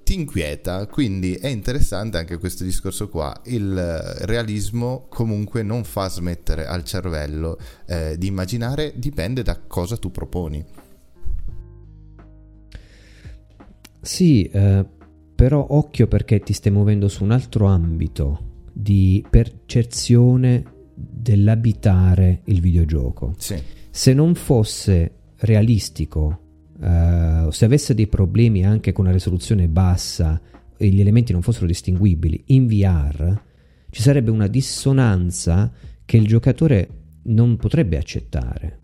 [0.10, 3.41] ti inquieta, quindi è interessante anche questo discorso qua.
[3.45, 3.76] Il
[4.22, 10.65] realismo comunque non fa smettere al cervello eh, di immaginare, dipende da cosa tu proponi.
[14.02, 14.84] Sì, eh,
[15.36, 20.63] però occhio perché ti stai muovendo su un altro ambito di percezione
[20.95, 23.36] dell'abitare il videogioco.
[23.38, 23.62] Sì.
[23.91, 26.48] Se non fosse realistico
[26.80, 30.39] uh, se avesse dei problemi anche con una risoluzione bassa
[30.78, 33.39] e gli elementi non fossero distinguibili in VR,
[33.89, 35.72] ci sarebbe una dissonanza
[36.06, 36.89] che il giocatore
[37.24, 38.80] non potrebbe accettare.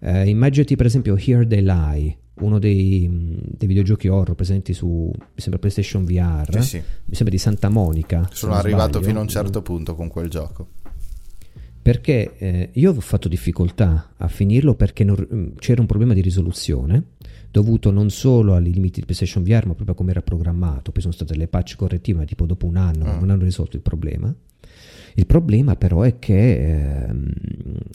[0.00, 5.40] Uh, immaginati per esempio Here They Lie, uno dei, dei, videogiochi horror presenti su mi
[5.40, 6.82] sembra PlayStation VR, sì, sì.
[7.04, 8.28] mi sembra di Santa Monica.
[8.30, 9.06] Sono arrivato sbaglio.
[9.06, 10.68] fino a un certo punto con quel gioco
[11.84, 16.22] perché eh, io ho fatto difficoltà a finirlo perché non, mm, c'era un problema di
[16.22, 17.08] risoluzione
[17.50, 21.12] dovuto non solo ai limiti di PlayStation VR ma proprio come era programmato poi sono
[21.12, 23.18] state le patch correttive ma tipo dopo un anno mm.
[23.18, 24.34] non hanno risolto il problema
[25.16, 27.14] il problema però è che eh,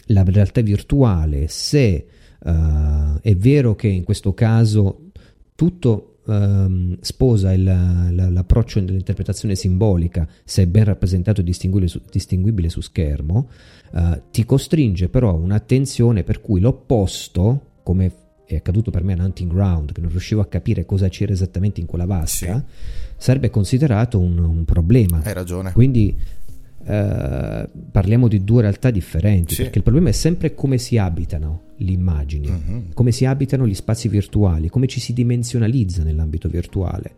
[0.06, 2.06] la realtà virtuale se
[2.41, 5.10] uh, è vero che in questo caso
[5.56, 12.69] tutto um, sposa il, l'approccio dell'interpretazione simbolica, se è ben rappresentato e distinguibile su, distinguibile
[12.69, 13.49] su schermo,
[13.91, 18.11] uh, ti costringe però a un'attenzione per cui l'opposto, come
[18.45, 21.79] è accaduto per me a Hunting Ground, che non riuscivo a capire cosa c'era esattamente
[21.79, 23.13] in quella vasca, sì.
[23.17, 25.21] sarebbe considerato un, un, problema.
[25.23, 25.71] Hai ragione.
[25.71, 26.37] Quindi
[26.81, 29.61] Uh, parliamo di due realtà differenti, sì.
[29.63, 32.83] perché il problema è sempre come si abitano le immagini, uh-huh.
[32.93, 37.15] come si abitano gli spazi virtuali, come ci si dimensionalizza nell'ambito virtuale.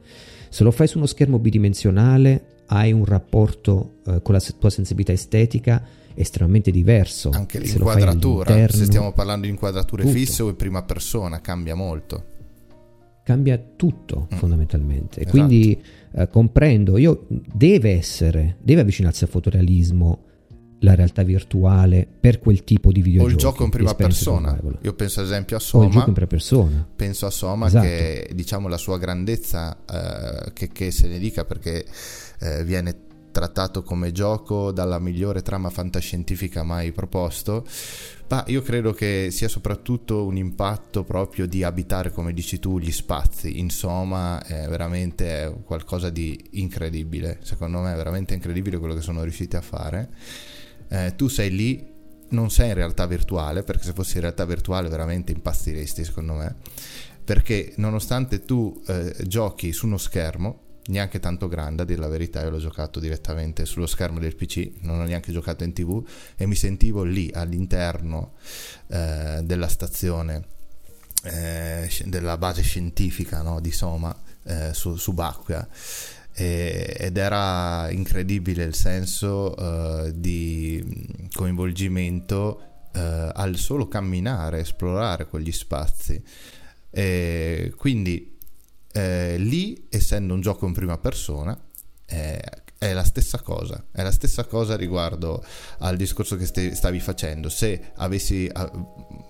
[0.50, 5.12] Se lo fai su uno schermo bidimensionale hai un rapporto uh, con la tua sensibilità
[5.12, 7.30] estetica estremamente diverso.
[7.30, 10.16] Anche l'inquadratura, se, se stiamo parlando di inquadrature tutto.
[10.16, 12.26] fisse o in prima persona, cambia molto.
[13.24, 14.38] Cambia tutto mm.
[14.38, 15.22] fondamentalmente.
[15.22, 15.38] Esatto.
[15.38, 15.82] Quindi
[16.14, 20.24] eh, comprendo, io deve essere, deve avvicinarsi al fotorealismo
[20.82, 23.30] la realtà virtuale per quel tipo di videogioco.
[23.30, 24.60] O il gioco in prima persona.
[24.82, 25.84] Io penso ad esempio a Soma.
[25.84, 26.88] O il gioco in prima persona.
[26.96, 27.86] Penso a Soma esatto.
[27.86, 31.86] che diciamo la sua grandezza, eh, che, che, se ne dica perché
[32.40, 37.66] eh, viene trattato come gioco dalla migliore trama fantascientifica mai proposto,
[38.28, 42.92] ma io credo che sia soprattutto un impatto proprio di abitare, come dici tu, gli
[42.92, 43.60] spazi.
[43.60, 47.40] Insomma, è veramente qualcosa di incredibile.
[47.42, 50.10] Secondo me è veramente incredibile quello che sono riusciti a fare.
[50.92, 51.90] Eh, tu sei lì,
[52.30, 56.56] non sei in realtà virtuale, perché se fossi in realtà virtuale veramente impazziresti, secondo me.
[57.24, 62.42] Perché nonostante tu eh, giochi su uno schermo, neanche tanto grande, a dire la verità,
[62.42, 66.46] io l'ho giocato direttamente sullo schermo del PC, non ho neanche giocato in tv e
[66.46, 68.34] mi sentivo lì all'interno
[68.88, 70.44] eh, della stazione,
[71.24, 75.68] eh, della base scientifica no, di Soma, eh, su, subacquea.
[76.34, 82.62] E, ed era incredibile il senso eh, di coinvolgimento
[82.94, 86.22] eh, al solo camminare, esplorare quegli spazi.
[86.90, 88.38] E quindi
[88.94, 91.58] eh, lì, essendo un gioco in prima persona,
[92.06, 92.42] eh,
[92.82, 95.46] è la stessa cosa, è la stessa cosa riguardo
[95.82, 97.48] al discorso che stavi facendo.
[97.48, 98.52] Se, avessi,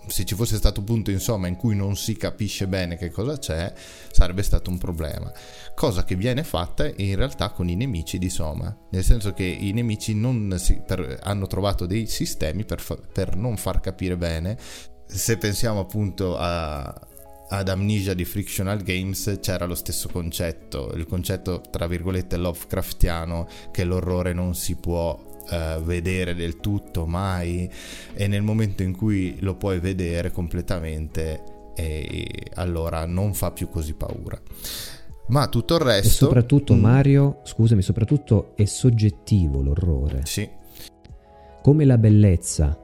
[0.08, 3.38] se ci fosse stato un punto insomma in cui non si capisce bene che cosa
[3.38, 3.74] c'è,
[4.10, 5.30] sarebbe stato un problema.
[5.76, 9.74] Cosa che viene fatta in realtà con i nemici di Soma, nel senso che i
[9.74, 10.18] nemici
[10.56, 14.58] si, per, hanno trovato dei sistemi per, fa, per non far capire bene.
[15.06, 17.10] Se pensiamo appunto a,
[17.52, 23.84] ad Amnesia di Frictional Games c'era lo stesso concetto, il concetto tra virgolette Lovecraftiano che
[23.84, 27.70] l'orrore non si può uh, vedere del tutto mai
[28.14, 31.44] e nel momento in cui lo puoi vedere completamente
[31.76, 34.40] e allora non fa più così paura.
[35.28, 36.08] Ma tutto il resto...
[36.08, 40.22] E soprattutto mm, Mario, scusami, soprattutto è soggettivo l'orrore.
[40.24, 40.50] Sì.
[41.62, 42.80] Come la bellezza.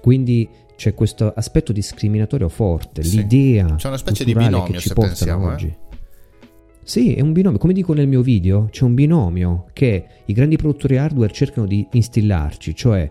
[0.00, 0.48] Quindi
[0.84, 3.16] c'è questo aspetto discriminatorio forte, sì.
[3.16, 5.66] l'idea c'è una specie di binomio che ci se pensiamo, oggi.
[5.68, 5.76] Eh?
[6.82, 10.56] Sì, è un binomio, come dico nel mio video, c'è un binomio che i grandi
[10.56, 13.10] produttori hardware cercano di instillarci, cioè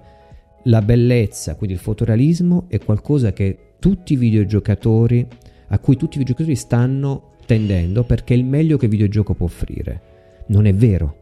[0.65, 5.25] la bellezza, quindi il fotorealismo è qualcosa che tutti i videogiocatori
[5.69, 9.47] a cui tutti i videogiocatori stanno tendendo perché è il meglio che il videogioco può
[9.47, 10.43] offrire.
[10.49, 11.21] Non è vero.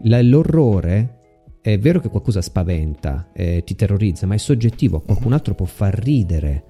[0.00, 1.13] l'orrore
[1.70, 5.00] è vero che qualcosa spaventa, eh, ti terrorizza, ma è soggettivo.
[5.00, 6.64] Qualcun altro può far ridere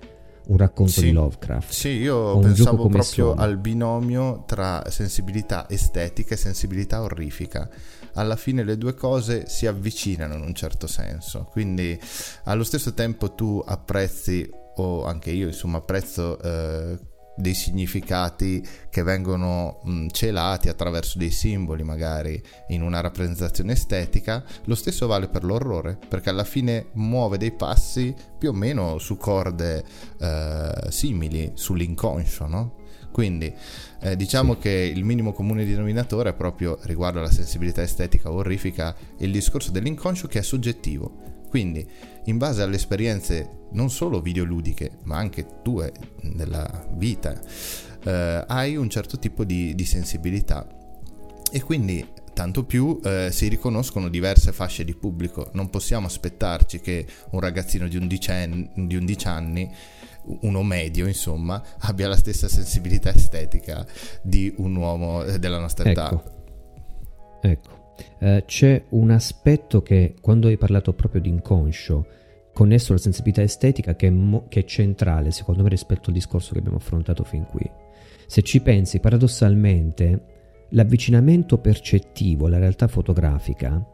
[0.47, 1.73] un racconto sì, di Lovecraft.
[1.73, 3.41] Sì, io pensavo proprio Sono.
[3.41, 7.69] al binomio tra sensibilità estetica e sensibilità orrifica.
[8.13, 11.99] Alla fine le due cose si avvicinano in un certo senso, quindi
[12.45, 16.99] allo stesso tempo tu apprezzi, o anche io insomma apprezzo eh,
[17.37, 24.75] dei significati che vengono mh, celati attraverso dei simboli magari in una rappresentazione estetica, lo
[24.75, 29.85] stesso vale per l'orrore, perché alla fine muove dei passi più o meno su corde
[30.19, 32.83] eh, simili, sull'inconscio, no?
[33.11, 33.53] Quindi
[34.01, 34.59] eh, diciamo sì.
[34.59, 40.27] che il minimo comune denominatore è proprio riguardo alla sensibilità estetica orrifica il discorso dell'inconscio
[40.27, 41.89] che è soggettivo quindi,
[42.25, 47.39] in base alle esperienze non solo videoludiche, ma anche tue nella vita,
[48.05, 50.67] eh, hai un certo tipo di, di sensibilità.
[51.53, 55.51] E quindi tanto più eh, si riconoscono diverse fasce di pubblico.
[55.53, 59.73] Non possiamo aspettarci che un ragazzino di 11 anni, di 11 anni
[60.41, 63.87] uno medio, insomma, abbia la stessa sensibilità estetica
[64.23, 66.01] di un uomo eh, della nostra ecco.
[66.01, 66.33] età.
[67.43, 67.83] Ecco
[68.19, 72.07] eh, c'è un aspetto che quando hai parlato proprio di inconscio,
[72.55, 76.53] connesso alla sensibilità estetica, che è, mo- che è centrale secondo me rispetto al discorso
[76.53, 77.69] che abbiamo affrontato fin qui.
[78.27, 80.33] Se ci pensi, paradossalmente,
[80.71, 83.85] l'avvicinamento percettivo alla realtà fotografica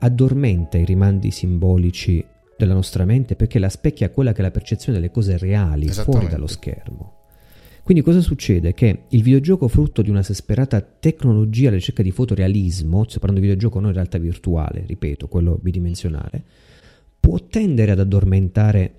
[0.00, 2.22] addormenta i rimandi simbolici
[2.56, 6.28] della nostra mente perché la specchia quella che è la percezione delle cose reali fuori
[6.28, 7.22] dallo schermo.
[7.82, 8.72] Quindi cosa succede?
[8.72, 13.46] Che il videogioco frutto di una sesperata tecnologia alla ricerca di fotorealismo, sto parlando di
[13.46, 16.44] videogioco non in realtà virtuale, ripeto, quello bidimensionale,
[17.24, 18.94] può tendere ad addormentare,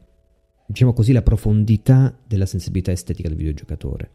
[0.66, 4.10] diciamo così, la profondità della sensibilità estetica del videogiocatore.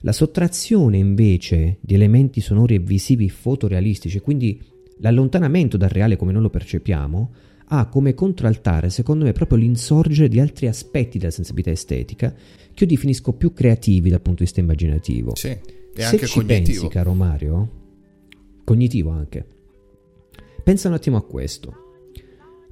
[0.00, 4.60] La sottrazione invece di elementi sonori e visivi fotorealistici, quindi
[4.98, 7.34] l'allontanamento dal reale come noi lo percepiamo,
[7.66, 12.86] ha come contraltare, secondo me, proprio l'insorgere di altri aspetti della sensibilità estetica che io
[12.86, 15.36] definisco più creativi dal punto di vista immaginativo.
[15.36, 15.60] Sì, e
[15.94, 16.80] Se anche ci cognitivo.
[16.80, 17.70] pensi, caro Mario,
[18.64, 19.46] cognitivo anche.
[20.64, 21.84] Pensa un attimo a questo.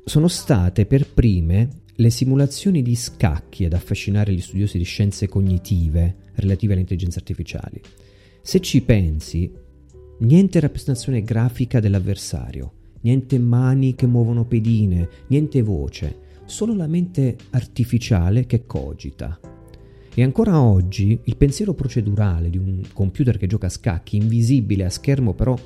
[0.06, 6.16] Sono state per prime le simulazioni di scacchi ad affascinare gli studiosi di scienze cognitive
[6.34, 7.80] relative alle intelligenze artificiali.
[8.42, 9.50] Se ci pensi,
[10.18, 18.44] niente rappresentazione grafica dell'avversario, niente mani che muovono pedine, niente voce, solo la mente artificiale
[18.44, 19.40] che cogita.
[20.12, 24.90] E ancora oggi il pensiero procedurale di un computer che gioca a scacchi, invisibile a
[24.90, 25.58] schermo però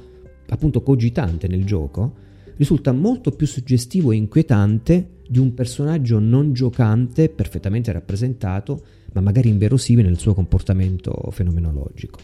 [0.48, 2.26] appunto cogitante nel gioco,
[2.58, 8.82] risulta molto più suggestivo e inquietante di un personaggio non giocante perfettamente rappresentato,
[9.12, 12.18] ma magari inverosimile nel suo comportamento fenomenologico.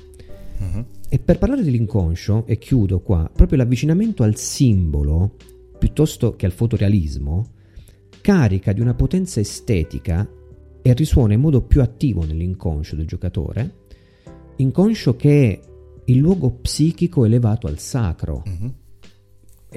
[0.59, 0.85] Uh-huh.
[1.09, 5.37] E per parlare dell'inconscio, e chiudo qua, proprio l'avvicinamento al simbolo,
[5.79, 7.51] piuttosto che al fotorealismo,
[8.21, 10.29] carica di una potenza estetica
[10.83, 13.83] e risuona in modo più attivo nell'inconscio del giocatore,
[14.57, 15.61] inconscio che
[16.07, 18.43] il luogo psichico elevato al sacro.
[18.49, 18.69] Mm-hmm.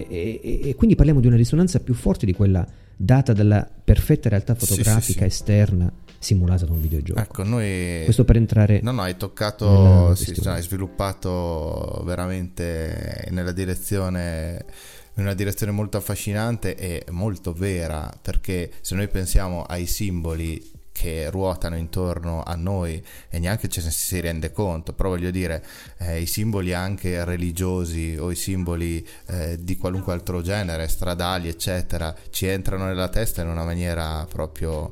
[0.06, 4.30] E, e, e, quindi parliamo di una risonanza più forte di quella data dalla perfetta
[4.30, 5.24] realtà fotografica sì, sì, sì.
[5.24, 7.20] esterna simulata da un videogioco.
[7.20, 8.02] Ecco, noi...
[8.04, 8.80] Questo per entrare...
[8.82, 14.66] No, no, hai toccato, sì, cioè, hai sviluppato veramente nella direzione
[15.16, 21.30] in una direzione molto affascinante e molto vera, perché se noi pensiamo ai simboli che
[21.30, 25.64] ruotano intorno a noi e neanche ci si rende conto, però voglio dire,
[26.00, 32.16] eh, i simboli anche religiosi o i simboli eh, di qualunque altro genere, stradali, eccetera,
[32.32, 34.92] ci entrano nella testa in una maniera proprio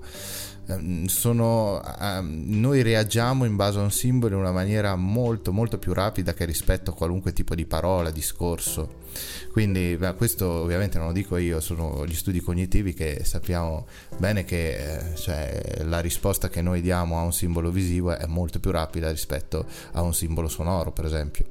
[0.67, 5.77] Ehm, sono, um, noi reagiamo in base a un simbolo in una maniera molto molto
[5.77, 9.03] più rapida che rispetto a qualunque tipo di parola, discorso.
[9.51, 13.87] Quindi beh, questo ovviamente non lo dico io, sono gli studi cognitivi che sappiamo
[14.17, 18.59] bene che eh, cioè, la risposta che noi diamo a un simbolo visivo è molto
[18.59, 21.45] più rapida rispetto a un simbolo sonoro, per esempio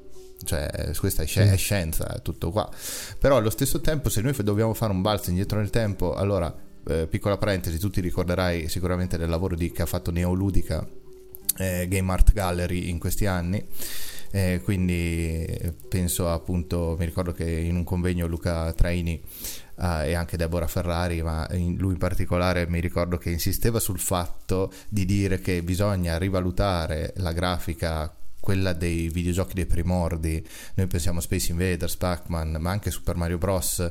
[0.45, 2.69] cioè questa è, sci- è, scienza, è tutto qua.
[3.19, 6.55] Però allo stesso tempo, se noi dobbiamo fare un balzo indietro nel tempo, allora
[6.87, 10.87] eh, piccola parentesi, tu ti ricorderai sicuramente del lavoro di, che ha fatto Neoludica
[11.57, 13.65] eh, Game Art Gallery in questi anni.
[14.35, 15.47] Eh, quindi
[15.89, 19.23] penso appunto, mi ricordo che in un convegno Luca Traini
[19.77, 24.01] uh, e anche Deborah Ferrari, ma in, lui in particolare mi ricordo che insisteva sul
[24.01, 31.21] fatto di dire che bisogna rivalutare la grafica quella dei videogiochi dei primordi, noi pensiamo
[31.21, 33.89] Space Invaders, Pac-Man, ma anche Super Mario Bros.,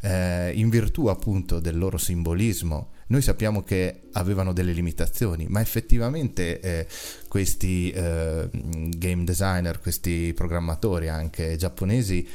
[0.00, 2.93] eh, in virtù appunto del loro simbolismo.
[3.08, 6.86] Noi sappiamo che avevano delle limitazioni, ma effettivamente eh,
[7.28, 12.26] questi eh, game designer, questi programmatori anche giapponesi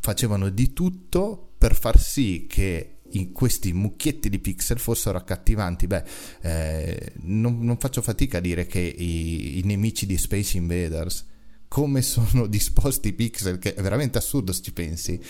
[0.00, 2.92] facevano di tutto per far sì che
[3.32, 5.86] questi mucchietti di pixel fossero accattivanti.
[5.86, 6.04] Beh,
[6.42, 11.24] eh, non, non, faccio fatica a dire che i, i, nemici di Space Invaders,
[11.68, 15.20] come sono disposti i pixel, che è veramente assurdo se ci pensi,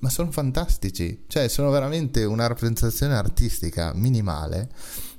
[0.00, 1.24] ma sono fantastici.
[1.26, 4.70] Cioè, sono veramente una rappresentazione artistica minimale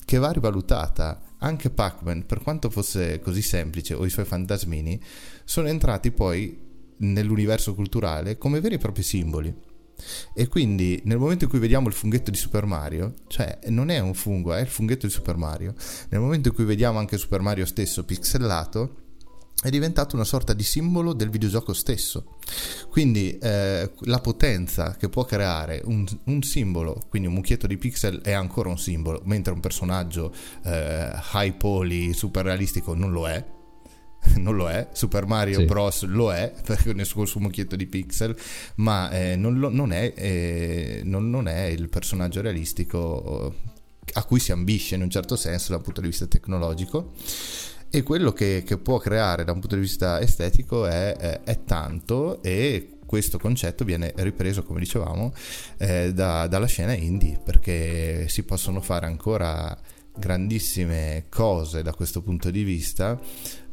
[0.05, 1.21] che va rivalutata.
[1.39, 4.99] Anche Pac-Man, per quanto fosse così semplice, o i suoi fantasmini,
[5.43, 6.63] sono entrati poi
[6.97, 9.53] nell'universo culturale come veri e propri simboli
[10.33, 13.99] e quindi nel momento in cui vediamo il funghetto di Super Mario, cioè non è
[13.99, 15.73] un fungo, è il funghetto di Super Mario,
[16.09, 19.03] nel momento in cui vediamo anche Super Mario stesso pixelato,
[19.61, 22.37] è diventato una sorta di simbolo del videogioco stesso.
[22.89, 28.21] Quindi eh, la potenza che può creare un, un, simbolo, quindi un mucchietto di pixel
[28.21, 30.33] è ancora un simbolo, mentre un personaggio
[30.63, 33.43] eh, high poly super realistico non lo è,
[34.37, 35.65] non lo è, Super Mario sì.
[35.65, 38.35] Bros lo è, perché nel suo, suo mucchietto di pixel,
[38.75, 43.55] ma eh, non, lo, non, è, eh, non, non, è, il personaggio realistico
[44.13, 47.13] a cui si ambisce in un certo senso dal punto di vista tecnologico.
[47.95, 51.63] E quello che, che può creare da un punto di vista estetico è, è, è
[51.63, 55.33] tanto e questo concetto viene ripreso, come dicevamo,
[55.77, 59.73] eh, da, dalla scena indie, perché si possono fare ancora
[60.13, 63.17] grandissime cose da questo punto di vista,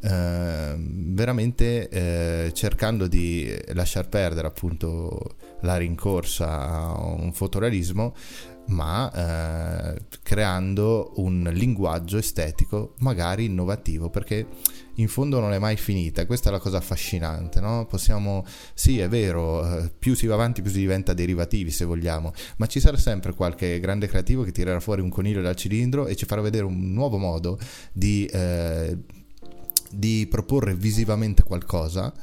[0.01, 8.15] eh, veramente eh, cercando di lasciar perdere appunto la rincorsa a un fotorealismo,
[8.67, 9.11] ma
[9.93, 14.47] eh, creando un linguaggio estetico magari innovativo, perché
[14.97, 17.85] in fondo non è mai finita, questa è la cosa affascinante, no?
[17.85, 22.31] Possiamo, sì è vero, eh, più si va avanti più si diventa derivativi se vogliamo,
[22.57, 26.15] ma ci sarà sempre qualche grande creativo che tirerà fuori un coniglio dal cilindro e
[26.15, 27.57] ci farà vedere un nuovo modo
[27.91, 28.97] di, eh,
[29.91, 32.13] di proporre visivamente qualcosa,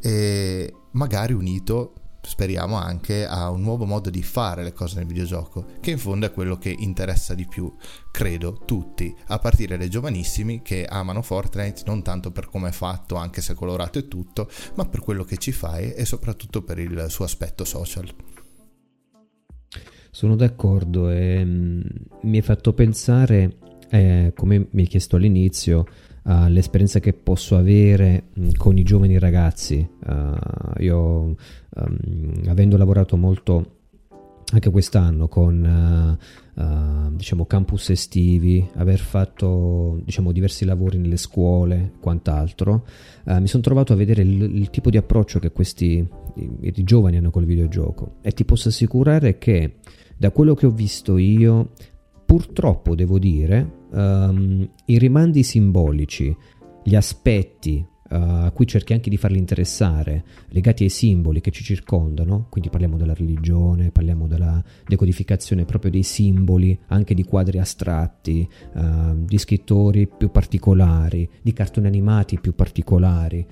[0.00, 5.66] e magari unito speriamo anche a un nuovo modo di fare le cose nel videogioco,
[5.80, 7.74] che in fondo è quello che interessa di più,
[8.10, 13.16] credo, tutti, a partire dai giovanissimi che amano Fortnite non tanto per come è fatto,
[13.16, 17.06] anche se colorato e tutto, ma per quello che ci fai e soprattutto per il
[17.08, 18.08] suo aspetto social.
[20.10, 21.80] Sono d'accordo e mm,
[22.22, 23.56] mi hai fatto pensare,
[23.88, 25.86] eh, come mi hai chiesto all'inizio,
[26.24, 29.86] all'esperienza che posso avere mm, con i giovani ragazzi.
[30.06, 31.36] Uh, io,
[31.74, 33.78] um, avendo lavorato molto
[34.52, 36.18] anche quest'anno con
[36.56, 42.84] uh, uh, diciamo campus estivi, aver fatto diciamo diversi lavori nelle scuole, quant'altro,
[43.24, 47.16] mi sono trovato a vedere il, il, tipo di approccio che questi i, i giovani
[47.16, 49.76] hanno col videogioco e ti posso assicurare che
[50.18, 51.70] da quello che ho visto io
[52.26, 56.36] purtroppo devo dire um, i rimandi simbolici,
[56.82, 62.46] gli aspetti a cui cerchi anche di farli interessare, legati ai simboli che ci circondano,
[62.50, 69.24] quindi parliamo della religione, parliamo della decodificazione proprio dei simboli, anche di quadri astratti, uh,
[69.24, 73.46] di scrittori più particolari, di cartoni animati più particolari.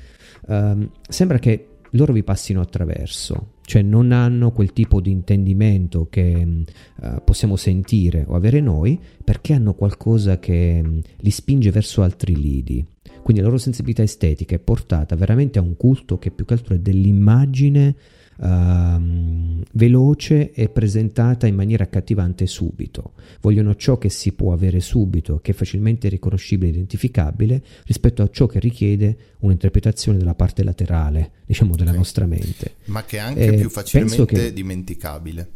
[0.47, 6.65] Uh, sembra che loro vi passino attraverso, cioè non hanno quel tipo di intendimento che
[7.03, 12.35] uh, possiamo sentire o avere noi perché hanno qualcosa che um, li spinge verso altri
[12.35, 12.85] lidi.
[13.23, 16.75] Quindi la loro sensibilità estetica è portata veramente a un culto che più che altro
[16.75, 17.95] è dell'immagine
[18.41, 23.13] uh, veloce e presentata in maniera accattivante subito.
[23.41, 28.29] Vogliono ciò che si può avere subito, che è facilmente riconoscibile e identificabile, rispetto a
[28.29, 31.97] ciò che richiede un'interpretazione della parte laterale, diciamo, della okay.
[31.97, 32.75] nostra mente.
[32.87, 34.53] Ma che è anche eh, più facilmente che...
[34.53, 35.53] dimenticabile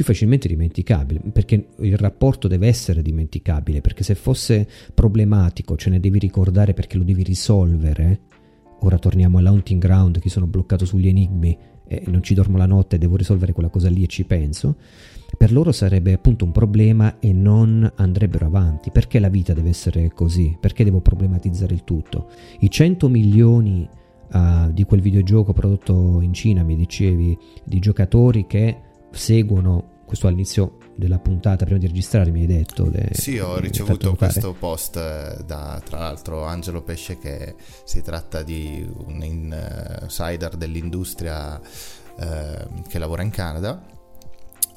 [0.00, 6.00] più facilmente dimenticabile, perché il rapporto deve essere dimenticabile, perché se fosse problematico ce ne
[6.00, 8.20] devi ricordare perché lo devi risolvere,
[8.80, 11.56] ora torniamo all'haunting ground che sono bloccato sugli enigmi
[11.86, 14.76] e non ci dormo la notte e devo risolvere quella cosa lì e ci penso,
[15.36, 18.90] per loro sarebbe appunto un problema e non andrebbero avanti.
[18.90, 20.56] Perché la vita deve essere così?
[20.60, 22.28] Perché devo problematizzare il tutto?
[22.60, 23.88] I 100 milioni
[24.32, 28.76] uh, di quel videogioco prodotto in Cina, mi dicevi, di giocatori che
[29.10, 34.14] seguono questo all'inizio della puntata prima di registrare mi hai detto de, sì ho ricevuto
[34.14, 41.60] questo post da tra l'altro Angelo Pesce che si tratta di un insider dell'industria
[42.20, 43.82] eh, che lavora in Canada.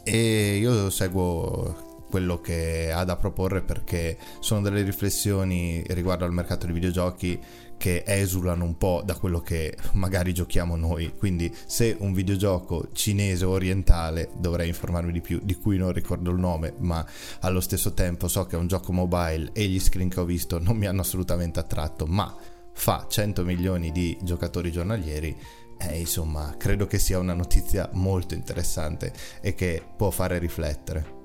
[0.03, 6.65] E io seguo quello che ha da proporre perché sono delle riflessioni riguardo al mercato
[6.65, 7.39] dei videogiochi
[7.84, 11.11] che esulano un po' da quello che magari giochiamo noi.
[11.17, 16.31] Quindi se un videogioco cinese o orientale dovrei informarmi di più, di cui non ricordo
[16.31, 17.05] il nome, ma
[17.41, 20.59] allo stesso tempo so che è un gioco mobile e gli screen che ho visto
[20.59, 22.34] non mi hanno assolutamente attratto, ma
[22.71, 25.36] fa 100 milioni di giocatori giornalieri.
[25.77, 29.11] Eh, insomma, credo che sia una notizia molto interessante
[29.41, 31.19] e che può fare riflettere.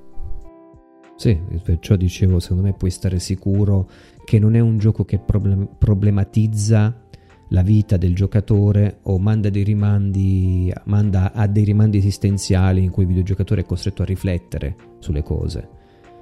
[1.15, 3.89] Sì, perciò dicevo, secondo me puoi stare sicuro
[4.29, 6.95] che non è un gioco che problem- problematizza
[7.49, 13.05] la vita del giocatore o manda, dei rimandi, manda a dei rimandi esistenziali in cui
[13.05, 15.67] il videogiocatore è costretto a riflettere sulle cose.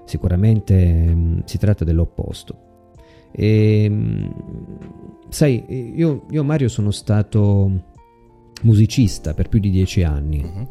[0.05, 2.59] Sicuramente mh, mm, si tratta dell'opposto.
[3.33, 4.35] E, mh,
[5.29, 5.65] sai,
[5.97, 7.73] io, io, Mario sono stato
[8.63, 10.69] musicista per più di dieci anni, uh-huh.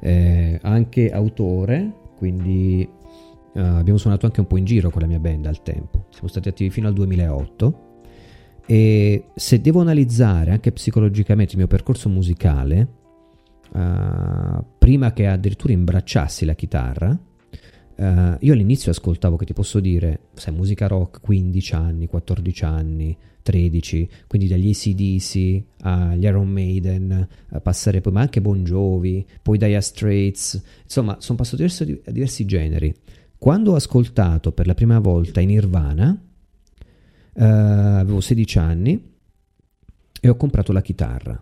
[0.00, 2.96] eh, anche autore, quindi
[3.58, 6.06] Uh, abbiamo suonato anche un po' in giro con la mia band al tempo.
[6.10, 7.86] Siamo stati attivi fino al 2008
[8.64, 12.88] e se devo analizzare anche psicologicamente il mio percorso musicale,
[13.72, 20.20] uh, prima che addirittura imbracciassi la chitarra, uh, io all'inizio ascoltavo, che ti posso dire,
[20.34, 27.60] sai, musica rock 15 anni, 14 anni, 13, quindi dagli ACDC agli Iron Maiden, a
[27.60, 32.94] passare poi, ma anche Bon Jovi, poi Dire Straits, insomma, sono passato diversi, diversi generi.
[33.38, 36.20] Quando ho ascoltato per la prima volta in Nirvana,
[37.34, 39.12] eh, avevo 16 anni
[40.20, 41.40] e ho comprato la chitarra.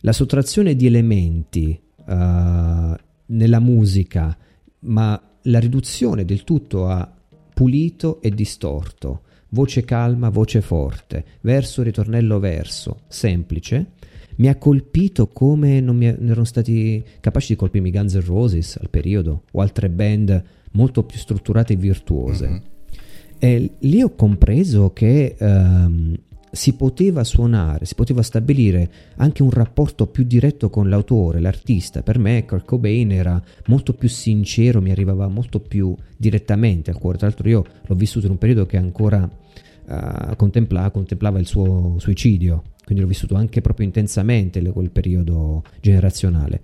[0.00, 4.36] La sottrazione di elementi eh, nella musica,
[4.80, 7.10] ma la riduzione del tutto a
[7.54, 13.92] pulito e distorto, voce calma, voce forte, verso, ritornello, verso, semplice,
[14.36, 18.90] mi ha colpito come non, mi erano stati capaci di colpirmi Guns N' Roses al
[18.90, 22.48] periodo o altre band molto più strutturate e virtuose.
[22.48, 22.60] Mm-hmm.
[23.38, 26.14] E lì ho compreso che um,
[26.52, 32.02] si poteva suonare, si poteva stabilire anche un rapporto più diretto con l'autore, l'artista.
[32.02, 37.18] Per me Kurt Cobain era molto più sincero, mi arrivava molto più direttamente al cuore.
[37.18, 41.96] Tra l'altro io l'ho vissuto in un periodo che ancora uh, contempla, contemplava il suo
[41.98, 46.60] suicidio, quindi l'ho vissuto anche proprio intensamente quel periodo generazionale.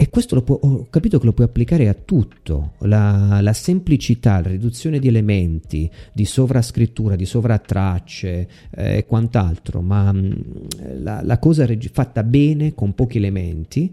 [0.00, 4.50] E questo può, ho capito che lo puoi applicare a tutto, la, la, semplicità, la
[4.50, 11.38] riduzione di elementi, di sovrascrittura, di sovratracce e eh, quant'altro, ma mh, mm, la, la,
[11.40, 13.92] cosa reg- fatta bene con pochi elementi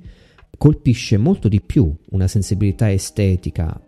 [0.58, 3.80] colpisce molto di più una sensibilità estetica,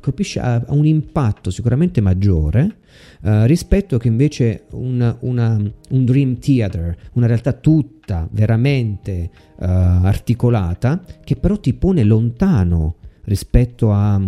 [0.00, 2.76] colpisce a, un impatto sicuramente maggiore
[3.22, 5.56] uh, rispetto che invece una, una,
[5.90, 13.92] un dream theater, una realtà tutta veramente uh, articolata, che però ti pone lontano rispetto
[13.92, 14.20] a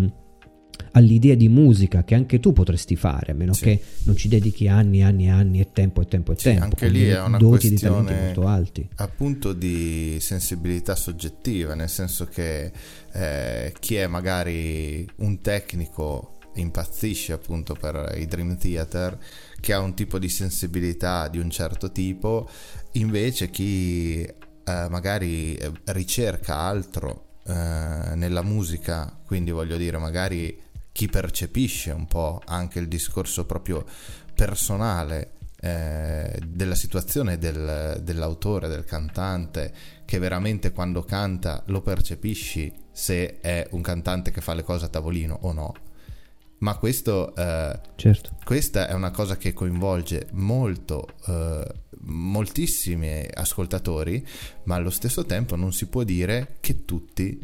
[0.92, 3.64] all'idea di musica che anche tu potresti fare, a meno sì.
[3.64, 6.44] che non ci dedichi anni e anni e anni e tempo e tempo e sì,
[6.44, 6.64] tempo.
[6.64, 8.88] Anche lì è una doti di talenti molto alti.
[8.96, 12.72] Appunto di sensibilità soggettiva, nel senso che
[13.12, 19.18] eh, chi è magari un tecnico impazzisce appunto per i Dream Theater,
[19.60, 22.48] che ha un tipo di sensibilità di un certo tipo,
[22.92, 30.56] invece chi eh, magari eh, ricerca altro eh, nella musica, quindi voglio dire magari
[30.92, 33.84] chi percepisce un po' anche il discorso proprio
[34.34, 35.32] personale
[35.64, 39.72] eh, della situazione del, dell'autore, del cantante,
[40.04, 44.88] che veramente quando canta lo percepisci se è un cantante che fa le cose a
[44.88, 45.72] tavolino o no.
[46.58, 48.36] Ma questo, eh, certo.
[48.44, 51.64] questa è una cosa che coinvolge molto, eh,
[52.02, 54.24] moltissimi ascoltatori,
[54.64, 57.40] ma allo stesso tempo non si può dire che tutti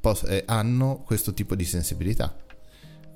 [0.00, 2.36] pos- eh, hanno questo tipo di sensibilità.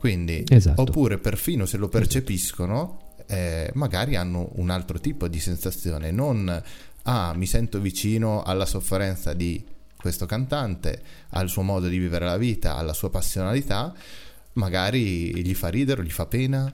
[0.04, 0.82] Quindi, esatto.
[0.82, 6.62] oppure perfino se lo percepiscono, eh, magari hanno un altro tipo di sensazione, non
[7.04, 9.64] ah, mi sento vicino alla sofferenza di
[9.96, 11.00] questo cantante,
[11.30, 13.94] al suo modo di vivere la vita, alla sua passionalità,
[14.52, 16.70] magari gli fa ridere gli fa pena.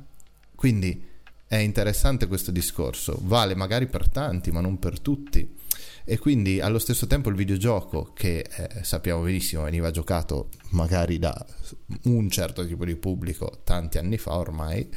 [0.56, 1.00] Quindi
[1.46, 5.48] è interessante questo discorso, vale magari per tanti, ma non per tutti
[6.04, 11.46] e quindi allo stesso tempo il videogioco che eh, sappiamo benissimo veniva giocato magari da
[12.04, 14.88] un certo tipo di pubblico tanti anni fa ormai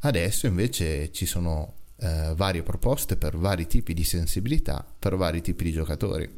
[0.00, 5.64] adesso invece ci sono eh, varie proposte per vari tipi di sensibilità per vari tipi
[5.64, 6.28] di giocatori.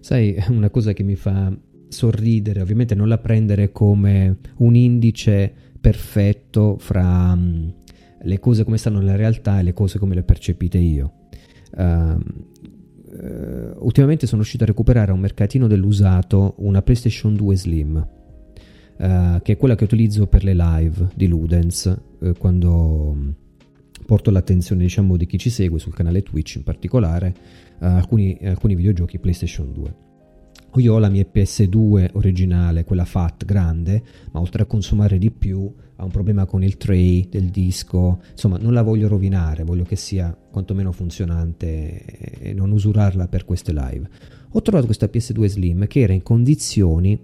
[0.00, 1.52] Sai una cosa che mi fa
[1.88, 7.72] sorridere ovviamente non la prendere come un indice perfetto fra um,
[8.22, 11.15] le cose come stanno nella realtà e le cose come le percepite io
[11.76, 12.18] Uh,
[13.84, 19.52] ultimamente sono riuscito a recuperare a un mercatino dell'usato una PlayStation 2 Slim, uh, che
[19.52, 23.34] è quella che utilizzo per le live di Ludens, uh, quando
[24.06, 27.34] porto l'attenzione diciamo, di chi ci segue sul canale Twitch in particolare,
[27.80, 29.94] alcuni, alcuni videogiochi PlayStation 2.
[30.76, 35.72] Io ho la mia PS2 originale, quella FAT grande, ma oltre a consumare di più
[35.96, 39.96] ha un problema con il tray del disco, insomma non la voglio rovinare, voglio che
[39.96, 42.04] sia quantomeno funzionante
[42.38, 44.08] e non usurarla per queste live.
[44.50, 47.18] Ho trovato questa PS2 Slim che era in condizioni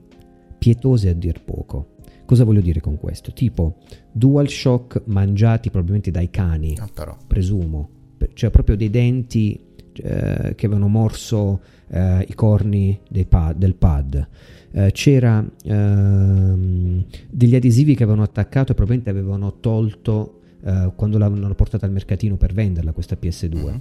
[0.58, 1.96] pietose a dir poco.
[2.24, 3.32] Cosa voglio dire con questo?
[3.32, 3.78] Tipo
[4.10, 7.88] DualShock mangiati probabilmente dai cani, ah, presumo,
[8.32, 12.98] cioè proprio dei denti eh, che avevano morso eh, i corni
[13.28, 14.28] pad, del pad.
[14.74, 21.54] Eh, c'era ehm, degli adesivi che avevano attaccato e probabilmente avevano tolto eh, quando l'avevano
[21.54, 23.54] portata al mercatino per venderla questa PS2.
[23.54, 23.76] Mm-hmm.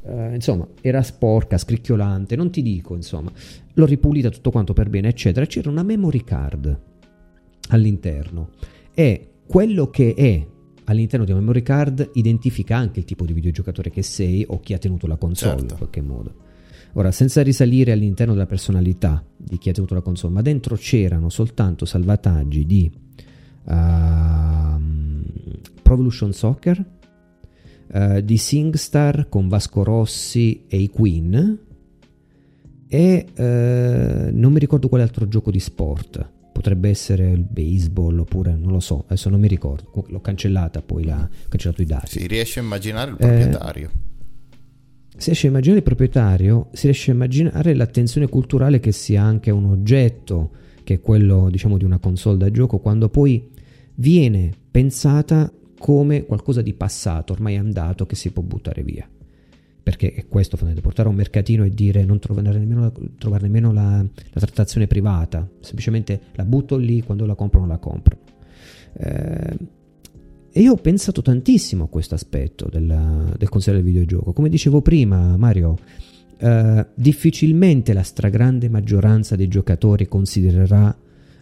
[0.00, 3.30] Uh, insomma, era sporca, scricchiolante, non ti dico, insomma,
[3.74, 5.44] l'ho ripulita tutto quanto per bene, eccetera.
[5.44, 6.80] C'era una memory card
[7.70, 8.50] all'interno
[8.94, 10.46] e quello che è
[10.84, 14.72] all'interno di una memory card identifica anche il tipo di videogiocatore che sei o chi
[14.72, 15.72] ha tenuto la console certo.
[15.72, 16.34] in qualche modo.
[16.94, 21.28] Ora, senza risalire all'interno della personalità di chi ha tenuto la console, ma dentro c'erano
[21.28, 22.90] soltanto salvataggi di
[23.64, 23.72] uh,
[25.82, 26.84] Pro Evolution Soccer,
[27.92, 31.58] uh, di SingStar con Vasco Rossi e i Queen
[32.88, 38.56] e uh, non mi ricordo quale altro gioco di sport potrebbe essere il baseball oppure
[38.56, 42.18] non lo so, adesso non mi ricordo, l'ho cancellata poi, l'ha cancellato i dati.
[42.18, 43.90] Si riesce a immaginare il proprietario.
[43.94, 44.07] Eh,
[45.18, 49.50] si riesce a immaginare il proprietario, si riesce a immaginare l'attenzione culturale che sia anche
[49.50, 50.52] un oggetto,
[50.84, 53.50] che è quello diciamo di una console da gioco, quando poi
[53.96, 59.06] viene pensata come qualcosa di passato, ormai andato, che si può buttare via
[59.88, 63.72] perché è questo fondamentalmente, portare a un mercatino e dire non trovare nemmeno, trovare nemmeno
[63.72, 68.18] la, la, trattazione privata, semplicemente la butto lì, quando la compro non la compro.
[68.92, 69.56] Eh,
[70.58, 74.32] e io ho pensato tantissimo a questo aspetto del, del consiglio del videogioco.
[74.32, 75.76] Come dicevo prima, Mario,
[76.36, 80.98] eh, difficilmente la stragrande maggioranza dei giocatori considererà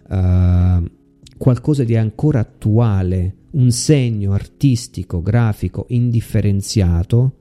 [0.06, 0.90] eh,
[1.38, 7.36] qualcosa di ancora attuale, un segno artistico, grafico, indifferenziato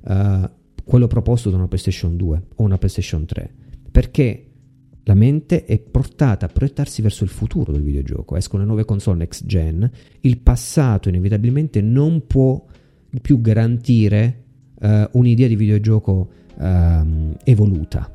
[0.00, 0.50] uh,
[0.84, 3.54] quello proposto da una PlayStation 2 o una PlayStation 3,
[3.92, 4.49] perché
[5.04, 9.18] la mente è portata a proiettarsi verso il futuro del videogioco, escono le nuove console
[9.18, 9.90] next gen,
[10.20, 12.62] il passato inevitabilmente non può
[13.20, 14.44] più garantire
[14.80, 18.14] uh, un'idea di videogioco uh, evoluta.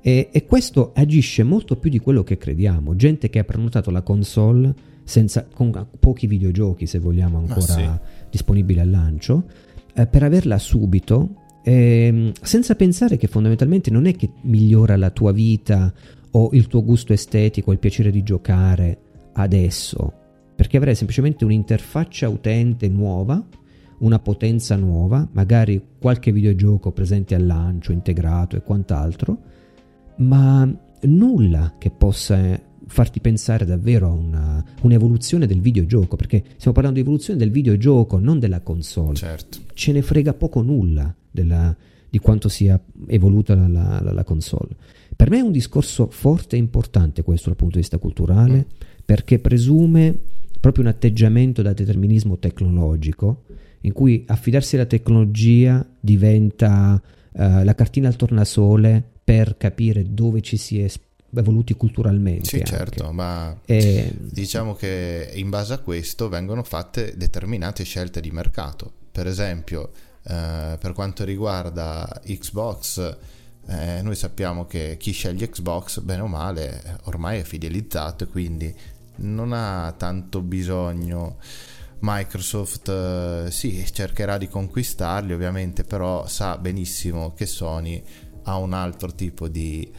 [0.00, 2.94] E, e, questo agisce molto più di quello che crediamo.
[2.96, 4.74] Gente che ha prenotato la console
[5.04, 7.88] senza, con pochi videogiochi, se vogliamo, ancora sì.
[8.30, 9.44] disponibili al lancio,
[9.94, 15.32] eh, per averla subito, eh, senza pensare che fondamentalmente non è che migliora la tua
[15.32, 15.92] vita
[16.30, 18.98] o il tuo gusto estetico, il piacere di giocare
[19.34, 20.12] adesso,
[20.56, 23.46] perché avrai semplicemente un'interfaccia utente nuova,
[23.98, 29.38] una potenza nuova, magari qualche videogioco presente al lancio, integrato e quant'altro,
[30.16, 30.66] ma
[31.02, 37.04] nulla che possa farti pensare davvero a una, un'evoluzione del videogioco, perché stiamo parlando di
[37.04, 39.16] evoluzione del videogioco, non della console.
[39.16, 39.58] Certo.
[39.74, 41.76] Ce ne frega poco nulla della,
[42.08, 44.76] di quanto sia evoluta la, la, la, console.
[45.14, 48.86] Per me è un discorso forte e importante questo dal punto di vista culturale, mm.
[49.04, 50.18] perché presume
[50.60, 53.44] proprio un atteggiamento da determinismo tecnologico,
[53.82, 60.56] in cui affidarsi alla tecnologia diventa uh, la cartina al tornasole per capire dove ci
[60.56, 60.90] si è
[61.34, 62.48] evoluti culturalmente.
[62.48, 62.70] Sì, anche.
[62.70, 64.12] certo, ma e...
[64.18, 68.90] diciamo che in base a questo vengono fatte determinate scelte di mercato.
[69.12, 69.90] Per esempio,
[70.28, 73.16] eh, per quanto riguarda Xbox,
[73.66, 78.74] eh, noi sappiamo che chi sceglie Xbox, bene o male, ormai è fidelizzato e quindi
[79.16, 81.38] non ha tanto bisogno.
[82.00, 88.02] Microsoft eh, sì, cercherà di conquistarli ovviamente, però sa benissimo che Sony
[88.44, 89.90] ha un altro tipo di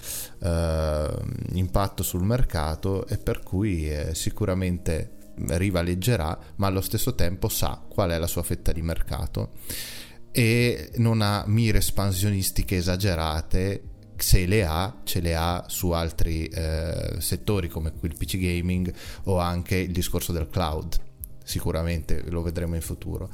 [0.42, 1.14] eh,
[1.54, 8.12] impatto sul mercato e per cui eh, sicuramente rivaleggerà, ma allo stesso tempo sa qual
[8.12, 9.52] è la sua fetta di mercato
[10.32, 13.84] e non ha mire espansionistiche esagerate
[14.16, 19.40] se le ha, ce le ha su altri eh, settori come il PC gaming o
[19.40, 21.00] anche il discorso del cloud.
[21.44, 23.30] Sicuramente lo vedremo in futuro.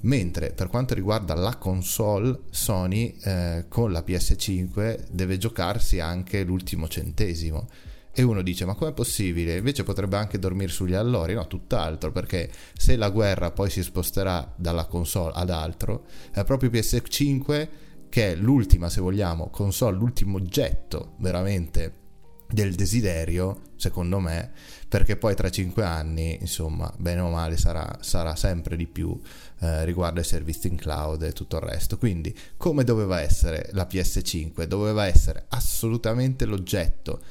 [0.00, 6.88] Mentre per quanto riguarda la console, Sony eh, con la PS5 deve giocarsi anche l'ultimo
[6.88, 7.68] centesimo
[8.12, 9.56] e uno dice: Ma com'è possibile?
[9.56, 11.34] Invece potrebbe anche dormire sugli allori.
[11.34, 16.70] No, tutt'altro, perché se la guerra poi si sposterà dalla console ad altro, è proprio
[16.70, 17.68] PS5
[18.08, 22.00] che è l'ultima, se vogliamo, console, l'ultimo oggetto veramente
[22.52, 24.50] del desiderio, secondo me,
[24.86, 29.18] perché poi tra cinque anni, insomma, bene o male sarà, sarà sempre di più
[29.60, 31.96] eh, riguardo ai servizi in cloud e tutto il resto.
[31.96, 34.64] Quindi, come doveva essere la PS5?
[34.64, 37.22] Doveva essere assolutamente l'oggetto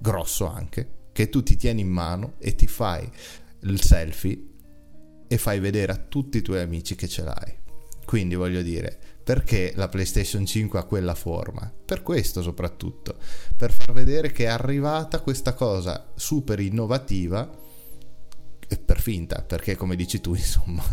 [0.00, 3.08] grosso anche, che tu ti tieni in mano e ti fai
[3.60, 4.46] il selfie
[5.28, 7.58] e fai vedere a tutti i tuoi amici che ce l'hai.
[8.04, 11.72] Quindi voglio dire, perché la PlayStation 5 ha quella forma?
[11.84, 13.16] Per questo soprattutto,
[13.56, 17.59] per far vedere che è arrivata questa cosa super innovativa
[18.78, 20.84] per finta, perché come dici tu, insomma,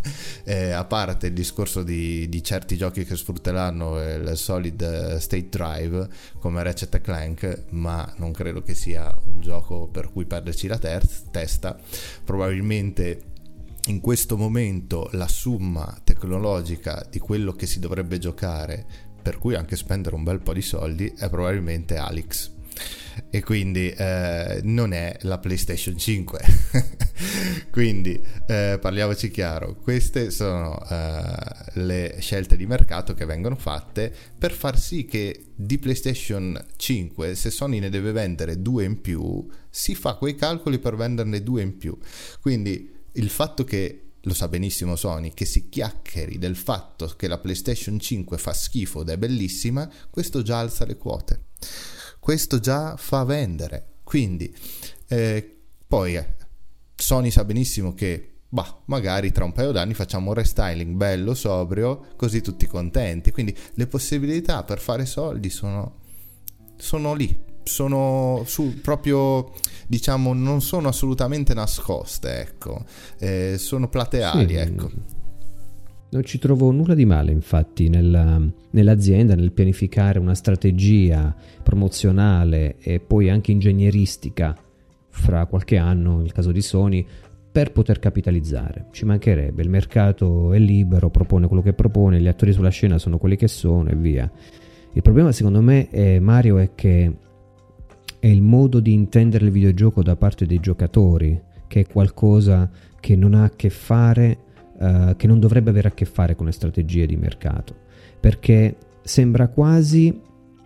[0.44, 6.08] eh, a parte il discorso di, di, certi giochi che sfrutteranno il solid state drive
[6.40, 11.30] come Ratchet Clank, ma non credo che sia un gioco per cui perderci la ter-
[11.32, 11.78] testa,
[12.24, 13.36] probabilmente
[13.88, 18.86] in questo momento la somma tecnologica di quello che si dovrebbe giocare,
[19.22, 22.56] per cui anche spendere un bel po' di soldi, è probabilmente Alex
[23.30, 26.40] e quindi eh, non è la PlayStation 5.
[27.72, 31.36] quindi eh, parliamoci chiaro, queste sono eh,
[31.74, 37.50] le scelte di mercato che vengono fatte per far sì che di PlayStation 5, se
[37.50, 41.78] Sony ne deve vendere due in più, si fa quei calcoli per venderne due in
[41.78, 41.98] più.
[42.42, 47.38] Quindi il fatto che lo sa benissimo Sony, che si chiacchieri del fatto che la
[47.38, 51.46] PlayStation 5 fa schifo ed è bellissima, questo già alza le quote
[52.28, 54.00] questo già fa vendere.
[54.04, 54.54] Quindi,
[55.08, 56.36] eh, poi eh,
[56.94, 62.08] Sony sa benissimo che, bah, magari tra un paio d'anni facciamo un restyling bello, sobrio,
[62.18, 63.32] così tutti contenti.
[63.32, 66.00] Quindi le possibilità per fare soldi sono,
[66.76, 69.54] sono lì, sono su, proprio
[69.88, 72.84] diciamo non sono assolutamente nascoste ecco
[73.20, 74.92] eh, sono plateali sì, ecco
[76.18, 78.42] non ci trovo nulla di male infatti nella,
[78.72, 84.58] nell'azienda nel pianificare una strategia promozionale e poi anche ingegneristica
[85.10, 87.06] fra qualche anno, nel caso di Sony,
[87.52, 88.88] per poter capitalizzare.
[88.92, 93.20] Ci mancherebbe, il mercato è libero, propone quello che propone, gli attori sulla scena sono
[93.20, 94.30] quelli che sono e via.
[94.94, 97.16] Il problema secondo me, è, Mario, è che
[98.20, 103.16] è il modo di intendere il videogioco da parte dei giocatori, che è qualcosa che
[103.16, 104.46] non ha a che fare
[104.78, 107.76] uh, che non dovrebbe avere a che fare con le strategie di mercato,
[108.20, 110.22] perché sembra quasi,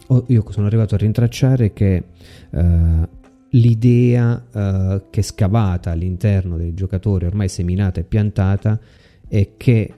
[0.08, 2.04] oh, io sono arrivato a rintracciare che
[2.50, 3.08] uh,
[3.50, 8.80] l'idea uh, che è scavata all'interno dei giocatori, ormai seminata e piantata,
[9.28, 9.94] è che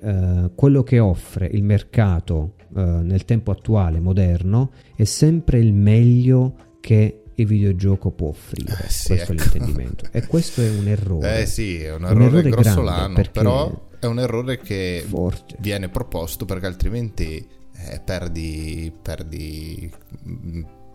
[0.53, 7.45] quello che offre il mercato nel tempo attuale, moderno, è sempre il meglio che il
[7.45, 8.73] videogioco può offrire.
[8.85, 9.31] Eh sì, questo ecco.
[9.31, 10.05] è l'intendimento.
[10.11, 11.41] E questo è un errore.
[11.41, 15.55] Eh sì, è un errore, un errore grossolano, però è un errore che forte.
[15.59, 17.45] viene proposto perché altrimenti
[17.75, 19.91] eh, perdi, perdi,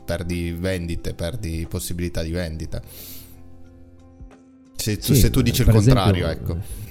[0.04, 2.80] perdi vendite, perdi possibilità di vendita.
[4.76, 6.86] Se tu, sì, se tu dici il contrario, esempio, ecco.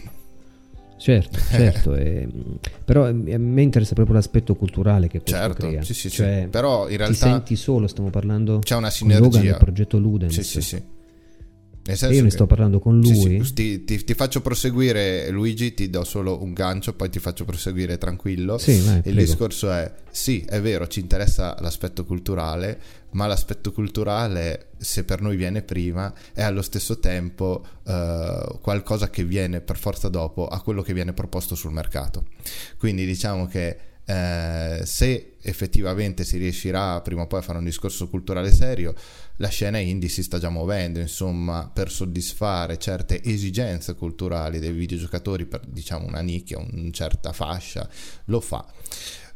[0.98, 2.28] Certo, certo, e,
[2.84, 5.84] però a me interessa proprio l'aspetto culturale che questo certo, crea.
[5.84, 6.48] Sì, sì, cioè, sì.
[6.50, 9.40] Però in realtà ti senti solo, stiamo parlando c'è una sinergia.
[9.40, 10.34] del progetto Ludens.
[10.34, 10.96] Sì, sì, sì
[11.94, 13.40] io ne sto parlando con lui.
[13.40, 17.20] Sì, sì, ti, ti, ti, faccio proseguire, Luigi, ti do solo un gancio, poi ti
[17.20, 18.58] faccio proseguire tranquillo.
[18.58, 22.80] Sì, vai, Il discorso è, sì, è vero, ci interessa l'aspetto culturale,
[23.12, 29.24] ma l'aspetto culturale, se per noi viene prima, è allo stesso tempo uh, qualcosa che
[29.24, 32.26] viene per forza dopo a quello che viene proposto sul mercato.
[32.78, 38.08] Quindi diciamo che eh, se effettivamente si riuscirà prima o poi a fare un discorso
[38.08, 38.96] culturale serio,
[39.38, 45.46] la scena indie si sta già muovendo, insomma, per soddisfare certe esigenze culturali dei videogiocatori,
[45.46, 47.88] per diciamo una nicchia, una certa fascia,
[48.26, 48.66] lo fa.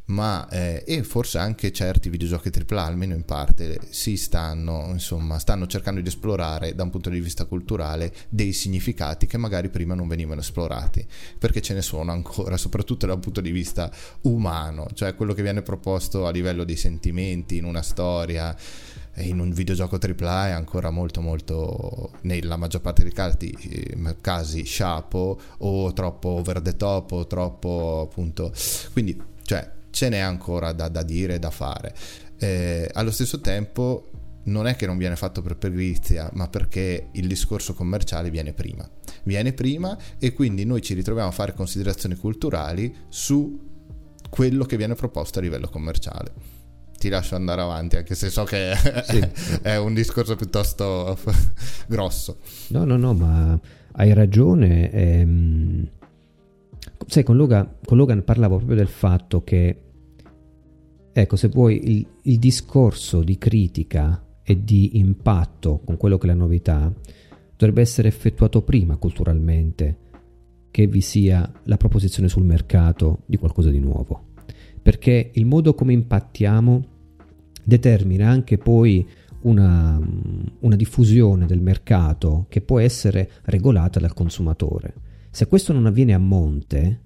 [0.04, 5.68] Ma eh, e forse anche certi videogiochi AAA, almeno in parte, si stanno, insomma, stanno
[5.68, 10.08] cercando di esplorare da un punto di vista culturale dei significati che magari prima non
[10.10, 11.06] venivano esplorati,
[11.38, 13.90] perché ce ne sono ancora, soprattutto da un punto di vista
[14.22, 18.54] umano, cioè quello che viene proposto a livello di sentimenti in una storia
[19.16, 24.64] in un videogioco AAA è ancora molto molto nella maggior parte dei casi, eh, casi
[24.64, 28.54] sciapo o troppo over the top o troppo appunto
[28.94, 31.94] quindi cioè ce n'è ancora da, da dire da fare.
[32.38, 34.10] Eh, allo stesso tempo
[34.44, 38.90] non è che non viene fatto per pigrizia, ma perché il discorso commerciale viene prima.
[39.24, 43.70] Viene prima e quindi noi ci ritroviamo a fare considerazioni culturali su
[44.30, 46.51] quello che viene proposto a livello commerciale.
[47.02, 48.74] Ti lascio andare avanti, anche se so che
[49.06, 49.20] sì.
[49.64, 51.18] è un discorso piuttosto
[51.90, 52.38] grosso.
[52.68, 53.60] No, no, no, ma
[53.94, 54.92] hai ragione.
[54.92, 55.90] Ehm
[57.12, 59.82] sai, con Logan, con Logan parlavo proprio del fatto che,
[61.12, 66.30] ecco, se vuoi, il, il discorso di critica e di impatto con quello che è
[66.30, 66.92] la novità
[67.56, 69.98] dovrebbe essere effettuato prima culturalmente
[70.72, 74.30] che vi sia la proposizione sul mercato di qualcosa di nuovo.
[74.82, 76.86] Perché il modo come impattiamo
[77.64, 79.08] determina anche poi
[79.42, 80.00] una,
[80.60, 84.94] una diffusione del mercato che può essere regolata dal consumatore.
[85.32, 87.02] Se questo non avviene a monte,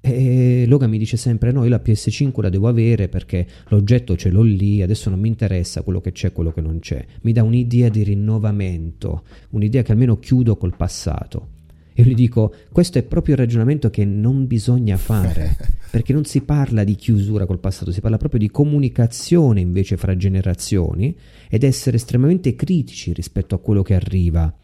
[0.00, 4.30] e Logan mi dice sempre: No, io la PS5 la devo avere perché l'oggetto ce
[4.30, 7.04] l'ho lì, adesso non mi interessa quello che c'è, quello che non c'è.
[7.22, 11.54] Mi dà un'idea di rinnovamento, un'idea che almeno chiudo col passato.
[11.98, 15.56] E io gli dico: Questo è proprio il ragionamento che non bisogna fare,
[15.90, 20.14] perché non si parla di chiusura col passato, si parla proprio di comunicazione invece fra
[20.14, 21.16] generazioni
[21.48, 24.54] ed essere estremamente critici rispetto a quello che arriva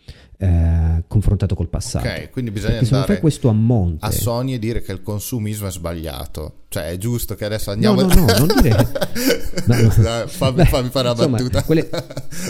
[0.43, 2.09] eh, confrontato col passato.
[2.09, 4.05] Ok, quindi bisogna Perché andare questo a monte.
[4.05, 6.62] a Sony e dire che il consumismo è sbagliato.
[6.68, 8.01] Cioè, è giusto che adesso andiamo...
[8.01, 8.88] No, no, no, non dire...
[9.66, 9.90] no, no.
[10.26, 11.62] fammi, Beh, fammi, fare la insomma, battuta.
[11.62, 11.88] Quelle...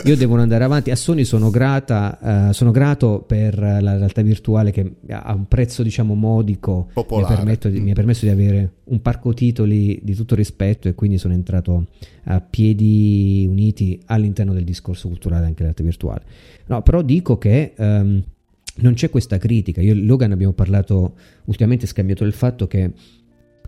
[0.05, 0.90] Io devo andare avanti.
[0.90, 2.18] A Sony sono grata,
[2.49, 7.68] uh, sono grato per la realtà virtuale che a un prezzo, diciamo, modico mi, permetto,
[7.68, 11.88] mi ha permesso di avere un parco titoli di tutto rispetto e quindi sono entrato
[12.25, 16.23] a piedi uniti all'interno del discorso culturale anche dell'arte virtuale.
[16.66, 18.23] No, però dico che um,
[18.77, 19.81] non c'è questa critica.
[19.81, 22.93] Io e Logan abbiamo parlato ultimamente, scambiato il fatto che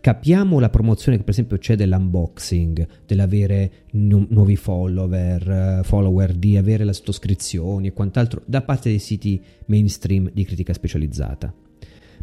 [0.00, 6.84] capiamo la promozione che per esempio c'è dell'unboxing, dell'avere nu- nuovi follower, follower, di avere
[6.84, 11.63] le sottoscrizioni e quant'altro da parte dei siti mainstream di critica specializzata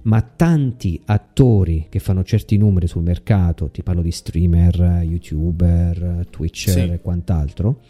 [0.04, 6.74] ma tanti attori che fanno certi numeri sul mercato, ti parlo di streamer, youtuber, twitcher
[6.74, 6.92] sì.
[6.92, 7.82] e quant'altro,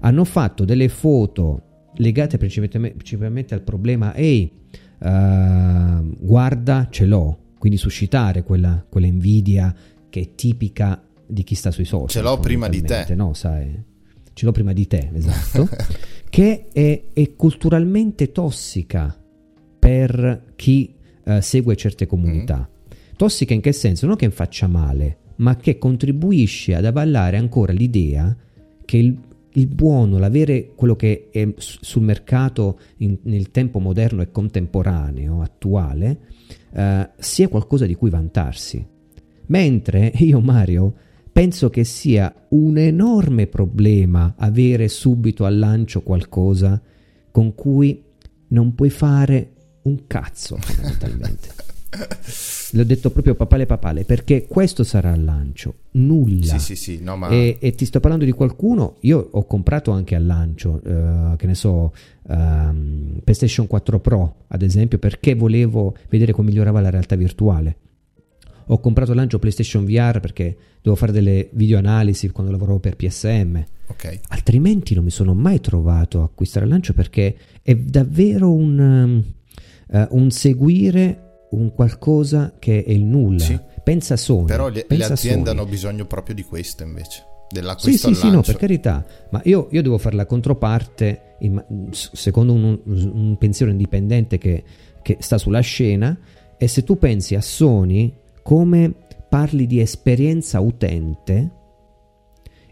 [0.00, 1.62] hanno fatto delle foto
[1.94, 4.50] legate principalmente al problema ehi,
[4.98, 9.74] uh, guarda, ce l'ho, quindi suscitare quella, quella invidia
[10.08, 12.08] che è tipica di chi sta sui social.
[12.08, 13.06] Ce l'ho prima di te.
[13.14, 13.80] No, sai,
[14.32, 15.68] ce l'ho prima di te, esatto,
[16.28, 19.16] che è, è culturalmente tossica
[19.78, 20.94] per chi
[21.36, 22.68] eh, segue certe comunità.
[22.68, 22.88] Mm.
[23.16, 24.06] Tossica in che senso?
[24.06, 28.34] Non che faccia male, ma che contribuisce ad avallare ancora l'idea
[28.84, 29.16] che il,
[29.52, 36.18] il buono, l'avere quello che è sul mercato in, nel tempo moderno e contemporaneo, attuale,
[36.72, 38.84] eh, sia qualcosa di cui vantarsi.
[39.46, 40.94] Mentre io, Mario,
[41.30, 46.80] penso che sia un enorme problema avere subito al lancio qualcosa
[47.30, 48.02] con cui
[48.48, 49.52] non puoi fare
[49.82, 51.48] un cazzo fondamentalmente.
[52.72, 56.58] L'ho detto proprio papale papale perché questo sarà il lancio, nulla.
[56.58, 57.28] Sì, sì, sì, no, ma...
[57.28, 61.46] e, e, ti sto parlando di qualcuno, io ho comprato anche al lancio, uh, che
[61.46, 61.92] ne so,
[62.28, 67.76] um, PlayStation 4 Pro ad esempio, perché volevo vedere come migliorava la realtà virtuale.
[68.66, 73.60] Ho comprato al lancio PlayStation VR perché devo fare delle videoanalisi quando lavoravo per PSM.
[73.86, 74.20] Okay.
[74.28, 78.78] Altrimenti non mi sono mai trovato a acquistare al lancio perché è davvero un...
[78.78, 79.24] Um,
[79.90, 83.44] uh, un seguire un qualcosa che è il nulla.
[83.44, 83.58] Sì.
[83.82, 84.46] Pensa Sony.
[84.46, 85.58] Però le, le aziende Sony.
[85.58, 87.24] hanno bisogno proprio di questo invece.
[87.78, 92.52] sì, sì, sì, no, per carità, ma io, io devo fare la controparte in, secondo
[92.52, 94.62] un, un, pensiero indipendente che,
[95.02, 96.16] che sta sulla scena
[96.56, 98.94] e se tu pensi a Sony come
[99.28, 101.50] parli di esperienza utente,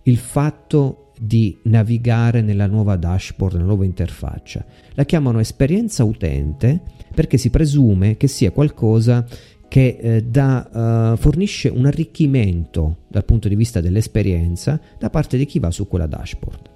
[0.04, 4.64] il fatto di navigare nella nuova dashboard, nella nuova interfaccia.
[4.92, 6.82] La chiamano esperienza utente
[7.18, 9.26] perché si presume che sia qualcosa
[9.66, 15.44] che eh, da, uh, fornisce un arricchimento dal punto di vista dell'esperienza da parte di
[15.44, 16.70] chi va su quella dashboard.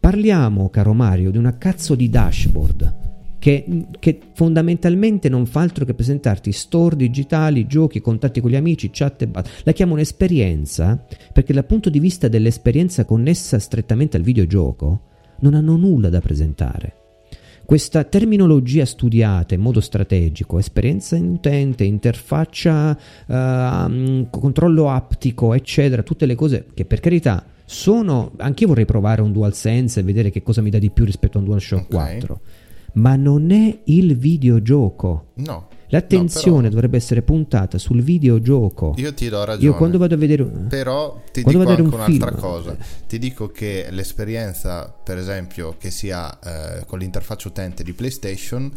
[0.00, 5.92] Parliamo, caro Mario, di una cazzo di dashboard che, che, fondamentalmente non fa altro che
[5.92, 9.50] presentarti store digitali, giochi, contatti con gli amici, chat e basta.
[9.64, 11.04] La chiamo un'esperienza
[11.34, 15.02] perché dal punto di vista dell'esperienza connessa strettamente al videogioco
[15.40, 17.04] non hanno nulla da presentare.
[17.66, 22.96] Questa terminologia studiata in modo strategico, esperienza in utente, interfaccia,
[23.26, 28.30] uh, controllo aptico, eccetera, tutte le cose che per carità sono...
[28.36, 31.38] Anche io vorrei provare un DualSense e vedere che cosa mi dà di più rispetto
[31.38, 32.18] a un DualShock okay.
[32.20, 32.40] 4
[32.96, 35.32] ma non è il videogioco.
[35.34, 35.68] No.
[35.88, 36.70] L'attenzione no, però...
[36.70, 38.94] dovrebbe essere puntata sul videogioco.
[38.96, 39.66] Io ti do ragione.
[39.66, 42.40] Io quando vado a vedere Però ti dico anche un un'altra film...
[42.40, 42.76] cosa.
[43.06, 48.70] Ti dico che l'esperienza, per esempio, che si ha eh, con l'interfaccia utente di PlayStation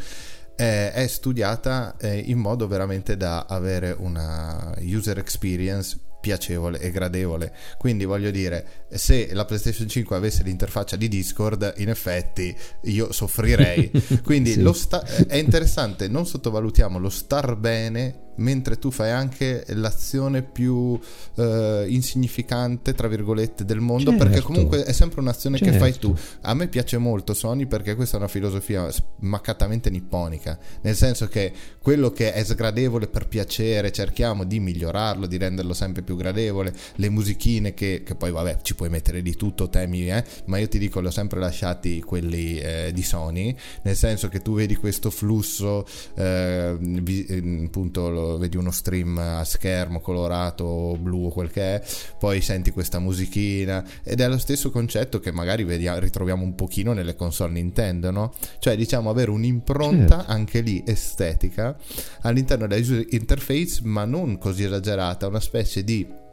[0.55, 7.53] eh, è studiata eh, in modo veramente da avere una user experience piacevole e gradevole.
[7.77, 13.91] Quindi voglio dire, se la PlayStation 5 avesse l'interfaccia di Discord, in effetti io soffrirei.
[14.23, 14.73] Quindi sì.
[14.73, 20.99] sta- è interessante, non sottovalutiamo lo star bene mentre tu fai anche l'azione più
[21.35, 24.25] eh, insignificante, tra virgolette, del mondo, certo.
[24.25, 25.73] perché comunque è sempre un'azione certo.
[25.73, 26.15] che fai tu.
[26.15, 26.47] Certo.
[26.47, 31.51] A me piace molto Sony perché questa è una filosofia smaccatamente nipponica, nel senso che
[31.81, 37.09] quello che è sgradevole per piacere cerchiamo di migliorarlo, di renderlo sempre più gradevole, le
[37.09, 40.23] musichine che, che poi vabbè ci puoi mettere di tutto, temi, eh?
[40.45, 44.41] ma io ti dico, li ho sempre lasciati quelli eh, di Sony, nel senso che
[44.41, 45.85] tu vedi questo flusso,
[46.15, 51.75] eh, vi, eh, appunto lo, vedi uno stream a schermo colorato, blu o quel che
[51.75, 51.83] è,
[52.17, 56.93] poi senti questa musichina ed è lo stesso concetto che magari vediamo, ritroviamo un pochino
[56.93, 58.33] nelle console Nintendo, no?
[58.59, 60.31] Cioè diciamo avere un'impronta certo.
[60.31, 61.75] anche lì estetica
[62.21, 66.27] all'interno della user interface ma non così esagerata, una specie di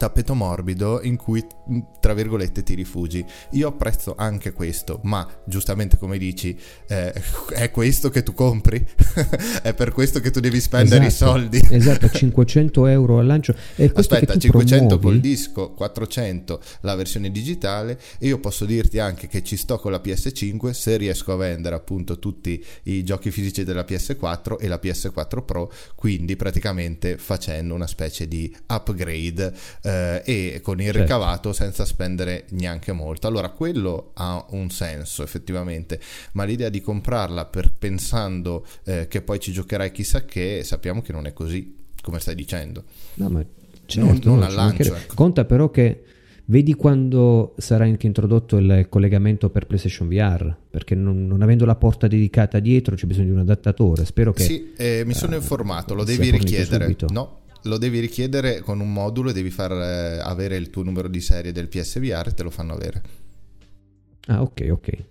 [0.00, 1.44] tappeto morbido in cui
[2.00, 3.22] tra virgolette ti rifugi.
[3.50, 6.58] Io apprezzo anche questo ma giustamente come dici
[6.88, 7.12] eh,
[7.50, 8.78] è questo che tu compri?
[9.62, 11.68] È per questo che tu devi spendere esatto, i soldi?
[11.70, 13.54] esatto 500 euro al lancio.
[13.74, 15.02] È aspetta 500 promuovi.
[15.02, 19.92] col disco 400 la versione digitale e io posso dirti anche che ci sto con
[19.92, 24.80] la PS5 se riesco a vendere appunto tutti i giochi fisici della PS4 e la
[24.82, 29.52] PS4 Pro quindi praticamente facendo una specie di upgrade
[29.82, 31.00] eh, e con il certo.
[31.00, 33.26] ricavato senza spendere neanche molto.
[33.26, 36.00] Allora quello ha un senso effettivamente,
[36.32, 41.12] ma l'idea di comprarla per, pensando eh, che poi ci giocherai chissà che, sappiamo che
[41.12, 42.84] non è così, come stai dicendo.
[43.14, 43.44] No, ma
[43.86, 44.94] certo, non, non no, al lancio.
[44.94, 45.14] Ecco.
[45.14, 46.04] Conta però che
[46.50, 51.76] Vedi quando sarà anche introdotto il collegamento per PlayStation VR, perché non, non, avendo la
[51.76, 54.04] porta dedicata dietro c'è bisogno di un adattatore.
[54.04, 54.42] Spero che...
[54.42, 56.86] Sì, eh, mi sono uh, informato, lo devi richiedere.
[56.86, 57.06] Subito.
[57.12, 61.08] No, lo devi richiedere con un modulo e devi far eh, avere il tuo numero
[61.08, 63.02] di serie del PSVR e te lo fanno avere.
[64.26, 65.04] Ah, ok, ok.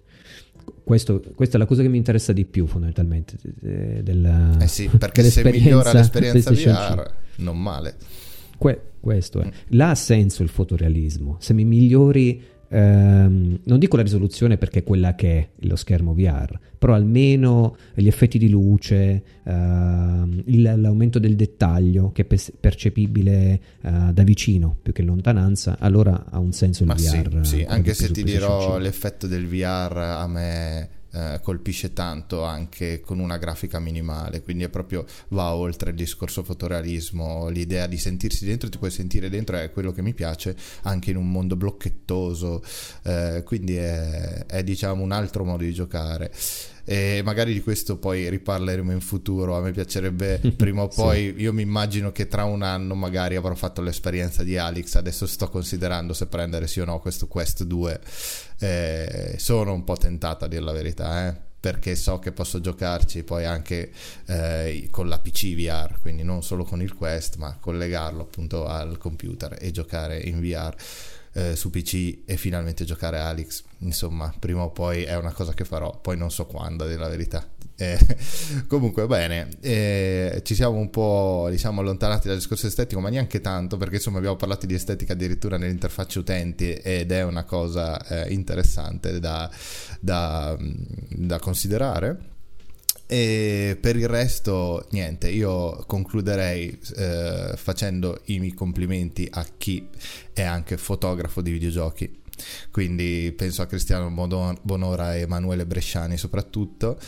[0.83, 3.37] Questo, questa è la cosa che mi interessa di più fondamentalmente.
[3.41, 7.95] Della, eh sì, perché se migliora l'esperienza VR, non male.
[8.57, 9.45] Que- questo è.
[9.45, 9.49] Mm.
[9.69, 11.37] Là ha senso il fotorealismo.
[11.39, 16.13] Se mi migliori ehm, non dico la risoluzione perché è quella che è lo schermo
[16.13, 23.59] VR, però almeno gli effetti di luce, ehm, il, l'aumento del dettaglio che è percepibile
[23.81, 27.45] eh, da vicino più che in lontananza, allora ha un senso il Ma VR.
[27.45, 33.01] Sì, sì anche se ti dirò l'effetto del VR a me eh, colpisce tanto anche
[33.01, 38.45] con una grafica minimale, quindi è proprio va oltre il discorso fotorealismo, l'idea di sentirsi
[38.45, 42.63] dentro, ti puoi sentire dentro è quello che mi piace anche in un mondo blocchettoso,
[43.03, 46.31] eh, quindi è, è diciamo un altro modo di giocare
[46.85, 49.55] e magari di questo poi riparleremo in futuro.
[49.55, 51.41] A me piacerebbe prima o poi, sì.
[51.41, 55.49] io mi immagino che tra un anno magari avrò fatto l'esperienza di Alex, adesso sto
[55.49, 57.99] considerando se prendere sì o no questo Quest 2.
[58.59, 63.23] Eh, sono un po' tentato a dire la verità, eh perché so che posso giocarci
[63.23, 63.91] poi anche
[64.27, 68.97] eh, con la PC VR, quindi non solo con il Quest, ma collegarlo appunto al
[68.97, 70.73] computer e giocare in VR
[71.39, 73.63] eh, su PC e finalmente giocare Alex.
[73.79, 76.99] Insomma, prima o poi è una cosa che farò, poi non so quando, a dire
[76.99, 77.47] la verità.
[77.79, 77.97] Eh,
[78.67, 83.77] comunque, bene, eh, ci siamo un po' diciamo, allontanati dal discorso estetico, ma neanche tanto,
[83.77, 89.21] perché insomma abbiamo parlato di estetica addirittura nell'interfaccia utenti ed è una cosa eh, interessante
[89.21, 89.49] da,
[90.01, 92.38] da, da considerare.
[93.11, 99.87] E per il resto, niente, io concluderei eh, facendo i miei complimenti a chi
[100.31, 102.21] è anche fotografo di videogiochi.
[102.69, 104.11] Quindi penso a Cristiano
[104.61, 106.99] Bonora e Emanuele Bresciani soprattutto,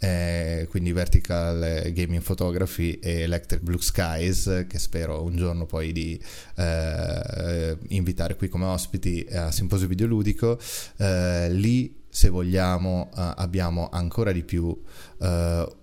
[0.00, 6.20] eh, quindi Vertical Gaming Photography e Electric Blue Skies, che spero un giorno poi di
[6.56, 10.58] eh, invitare qui come ospiti a Simposio Videoludico.
[10.96, 15.76] Eh, lì se vogliamo, uh, abbiamo ancora di più uh,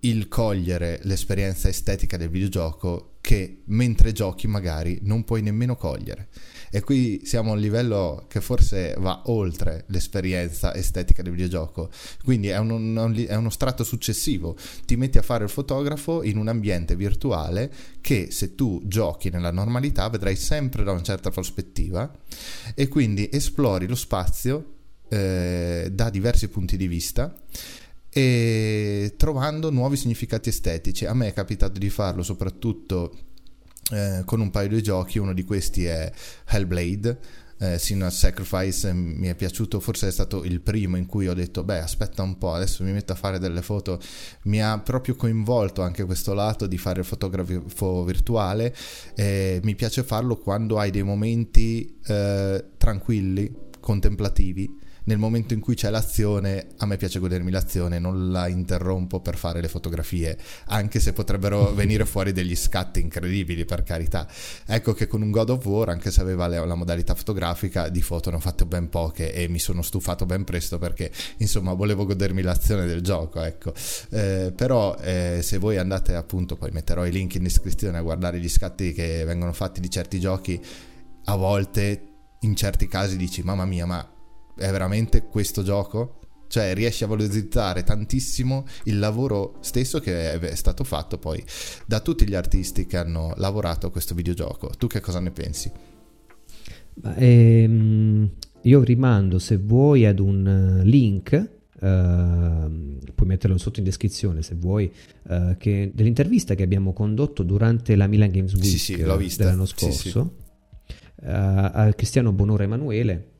[0.00, 6.28] il cogliere l'esperienza estetica del videogioco che mentre giochi magari non puoi nemmeno cogliere.
[6.70, 11.90] E qui siamo a un livello che forse va oltre l'esperienza estetica del videogioco.
[12.24, 14.56] Quindi è, un, è uno strato successivo.
[14.86, 19.50] Ti metti a fare il fotografo in un ambiente virtuale che se tu giochi nella
[19.50, 22.10] normalità vedrai sempre da una certa prospettiva
[22.74, 24.76] e quindi esplori lo spazio
[25.08, 27.34] eh, da diversi punti di vista
[28.10, 31.04] e trovando nuovi significati estetici.
[31.04, 33.16] A me è capitato di farlo soprattutto
[33.92, 36.10] eh, con un paio di giochi, uno di questi è
[36.46, 37.46] Hellblade.
[37.60, 41.64] Eh, Sinner Sacrifice mi è piaciuto, forse è stato il primo in cui ho detto
[41.64, 44.00] beh aspetta un po', adesso mi metto a fare delle foto,
[44.42, 48.72] mi ha proprio coinvolto anche questo lato di fare il fotografo virtuale,
[49.16, 55.74] eh, mi piace farlo quando hai dei momenti eh, tranquilli, contemplativi nel momento in cui
[55.74, 60.36] c'è l'azione, a me piace godermi l'azione, non la interrompo per fare le fotografie,
[60.66, 64.28] anche se potrebbero venire fuori degli scatti incredibili, per carità.
[64.66, 68.28] Ecco che con un God of War, anche se aveva la, modalità fotografica, di foto
[68.28, 72.42] ne ho fatte ben poche e mi sono stufato ben presto perché, insomma, volevo godermi
[72.42, 73.72] l'azione del gioco, ecco.
[74.10, 78.38] Eh, però eh, se voi andate appunto, poi metterò i link in descrizione a guardare
[78.38, 80.62] gli scatti che vengono fatti di certi giochi,
[81.24, 82.02] a volte
[82.40, 84.16] in certi casi dici mamma mia ma
[84.58, 86.18] è veramente questo gioco?
[86.48, 91.42] Cioè riesci a valorizzare tantissimo il lavoro stesso che è stato fatto poi
[91.86, 94.70] da tutti gli artisti che hanno lavorato a questo videogioco.
[94.78, 95.70] Tu che cosa ne pensi?
[97.16, 98.30] Ehm,
[98.62, 104.56] io rimando se vuoi ad un eh, link Uh, puoi metterlo sotto in descrizione se
[104.56, 104.92] vuoi,
[105.28, 109.92] uh, che, dell'intervista che abbiamo condotto durante la Milan Games Week sì, sì, dell'anno scorso
[109.92, 110.18] sì, sì.
[110.18, 110.32] Uh,
[111.22, 113.37] a Cristiano Bonora Emanuele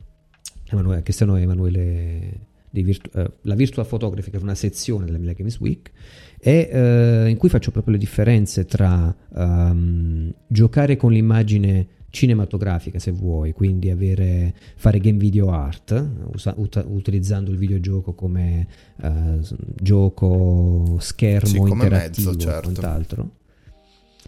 [0.75, 5.59] Emanuele, Cristiano Emanuele Virtu- uh, la Virtual Photography, che è una sezione della Milan Games
[5.59, 5.91] Week,
[6.39, 13.11] e, uh, in cui faccio proprio le differenze tra um, giocare con l'immagine cinematografica se
[13.11, 18.67] vuoi, quindi avere, fare game video art usa, ut- utilizzando il videogioco come
[19.01, 19.39] uh,
[19.75, 22.61] gioco schermo sì, come interattivo mezzo, certo.
[22.61, 23.31] quant'altro.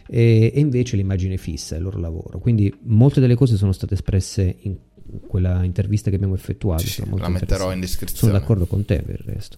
[0.08, 2.40] E, e, invece l'immagine fissa è il loro lavoro.
[2.40, 4.76] Quindi molte delle cose sono state espresse in
[5.28, 6.84] quella intervista che abbiamo effettuato.
[6.84, 8.20] Sì, la metterò in descrizione.
[8.20, 9.58] Sono d'accordo con te per il resto.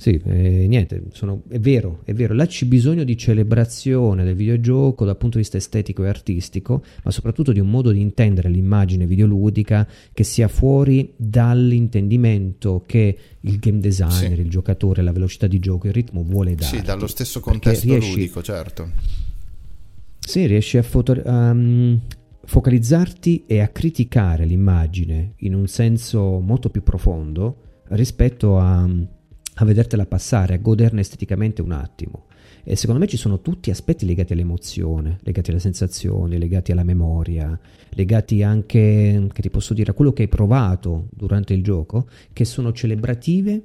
[0.00, 5.04] Sì, eh, niente, sono, è vero, è vero, là c'è bisogno di celebrazione del videogioco
[5.04, 9.04] dal punto di vista estetico e artistico, ma soprattutto di un modo di intendere l'immagine
[9.04, 14.40] videoludica che sia fuori dall'intendimento che il game designer, sì.
[14.40, 16.78] il giocatore, la velocità di gioco, il ritmo vuole dare.
[16.78, 18.90] Sì, dallo stesso contesto riesci, ludico, certo.
[20.18, 22.00] Sì, riesci a, foto, um,
[22.50, 30.04] focalizzarti e a criticare l'immagine in un senso molto più profondo rispetto a, a vedertela
[30.04, 32.26] passare, a goderne esteticamente un attimo.
[32.64, 37.56] E secondo me ci sono tutti aspetti legati all'emozione, legati alle sensazioni, legati alla memoria,
[37.90, 42.44] legati anche, che ti posso dire, a quello che hai provato durante il gioco, che
[42.44, 43.62] sono celebrative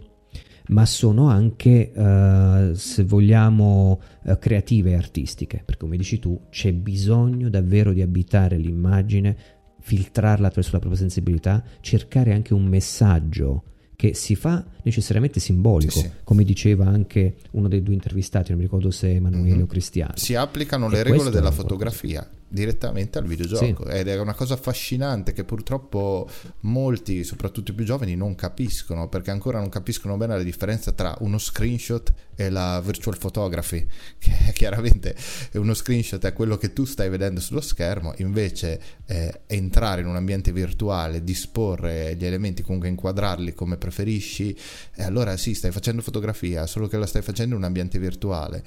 [0.69, 6.73] ma sono anche, uh, se vogliamo, uh, creative e artistiche, perché come dici tu c'è
[6.73, 9.37] bisogno davvero di abitare l'immagine,
[9.81, 13.63] filtrarla attraverso la propria sensibilità, cercare anche un messaggio
[13.95, 16.11] che si fa necessariamente simbolico, sì, sì.
[16.23, 19.61] come diceva anche uno dei due intervistati, non mi ricordo se Emanuele mm-hmm.
[19.61, 20.13] o Cristiano.
[20.15, 23.97] Si applicano le e regole della fotografia direttamente al videogioco sì.
[23.97, 26.29] ed è una cosa affascinante che purtroppo
[26.61, 31.15] molti, soprattutto i più giovani, non capiscono perché ancora non capiscono bene la differenza tra
[31.19, 33.85] uno screenshot e la virtual photography
[34.19, 35.15] che chiaramente
[35.53, 40.15] uno screenshot è quello che tu stai vedendo sullo schermo invece eh, entrare in un
[40.15, 44.55] ambiente virtuale disporre gli elementi comunque inquadrarli come preferisci
[44.95, 48.63] e allora sì stai facendo fotografia solo che la stai facendo in un ambiente virtuale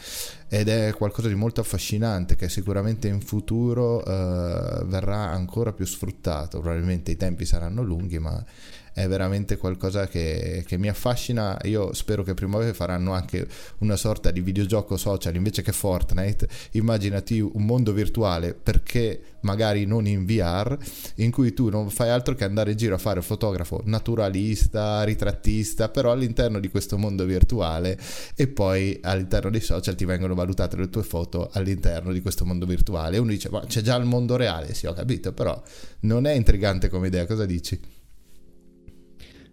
[0.49, 3.68] ed è qualcosa di molto affascinante che sicuramente in futuro
[4.05, 6.61] eh, verrà ancora più sfruttato.
[6.61, 8.45] Probabilmente i tempi saranno lunghi ma
[8.99, 11.57] è veramente qualcosa che, che mi affascina.
[11.65, 13.47] Io spero che prima o poi faranno anche
[13.79, 16.49] una sorta di videogioco social invece che Fortnite.
[16.73, 20.77] Immaginati un mondo virtuale perché magari non in VR,
[21.17, 25.89] in cui tu non fai altro che andare in giro a fare fotografo naturalista, ritrattista,
[25.91, 27.97] però all'interno di questo mondo virtuale
[28.35, 32.67] e poi all'interno dei social ti vengono valutate le tue foto all'interno di questo mondo
[32.67, 33.19] virtuale.
[33.19, 34.75] Uno dice, ma c'è già il mondo reale?
[34.75, 35.63] Sì, ho capito, però
[36.01, 37.98] non è intrigante come idea, cosa dici?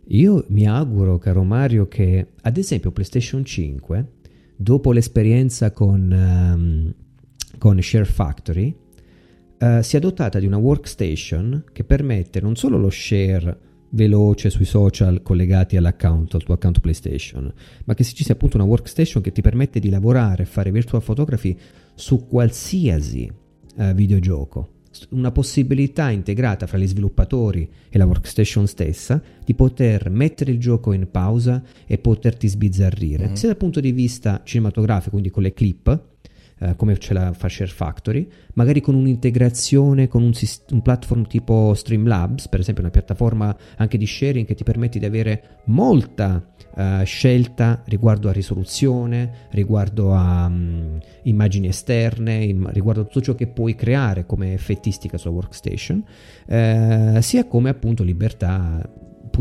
[0.10, 4.07] Io mi auguro, caro Mario, che ad esempio PlayStation 5,
[4.56, 6.94] dopo l'esperienza con, um,
[7.57, 8.76] con Share Factory,
[9.57, 13.57] uh, sia dotata di una workstation che permette non solo lo share
[13.90, 17.52] veloce sui social collegati all'account, al tuo account PlayStation,
[17.86, 21.02] ma che ci sia appunto una workstation che ti permette di lavorare e fare virtual
[21.02, 21.57] photography
[21.95, 23.32] su qualsiasi
[23.77, 24.74] uh, videogioco.
[25.10, 30.94] Una possibilità integrata fra gli sviluppatori e la workstation stessa di poter mettere il gioco
[30.94, 33.34] in pausa e poterti sbizzarrire, mm-hmm.
[33.34, 36.15] sia dal punto di vista cinematografico, quindi con le clip,
[36.60, 40.32] eh, come ce la fa Share Factory, magari con un'integrazione con un,
[40.72, 45.06] un, platform tipo Streamlabs, per esempio una piattaforma anche di sharing che ti permette di
[45.06, 46.41] avere molta
[46.76, 53.36] uh, scelta riguardo a risoluzione, riguardo a um, immagini esterne, im- riguardo a tutto ciò
[53.36, 56.03] che puoi creare come effettistica sulla workstation,
[56.45, 58.82] uh, sia come appunto libertà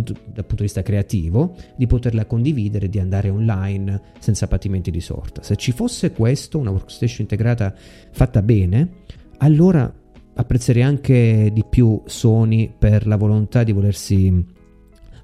[0.03, 5.43] dal punto di vista creativo, di poterla condividere, di andare online senza patimenti di sorta.
[5.43, 7.75] Se ci fosse questo, una workstation integrata
[8.11, 9.03] fatta bene,
[9.39, 9.93] allora
[10.37, 14.53] apprezzerei anche di più Sony per la volontà di volersi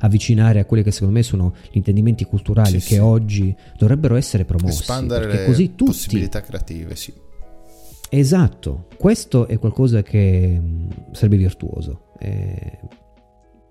[0.02, 3.00] avvicinare a quelli che secondo me sono gli intendimenti culturali sì, che sì.
[3.00, 4.80] oggi dovrebbero essere promossi.
[4.80, 5.84] Espandere le così tutti...
[5.84, 7.12] possibilità creative, sì.
[8.12, 10.60] Esatto, questo è qualcosa che
[11.12, 12.12] sarebbe virtuoso.
[12.18, 12.78] Eh,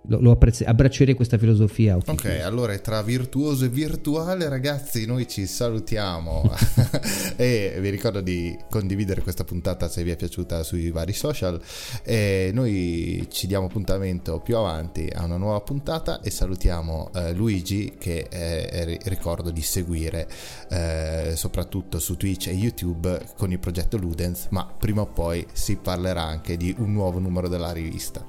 [0.09, 1.95] lo, lo apprezz- abbraccerei questa filosofia.
[1.95, 2.43] Ok, chiuso.
[2.43, 6.51] allora tra virtuoso e virtuale, ragazzi, noi ci salutiamo
[7.37, 11.61] e vi ricordo di condividere questa puntata se vi è piaciuta sui vari social.
[12.03, 17.93] E noi ci diamo appuntamento più avanti a una nuova puntata e salutiamo eh, Luigi
[17.97, 20.27] che eh, ricordo di seguire
[20.69, 25.75] eh, soprattutto su Twitch e YouTube con il progetto Ludens, ma prima o poi si
[25.75, 28.25] parlerà anche di un nuovo numero della rivista.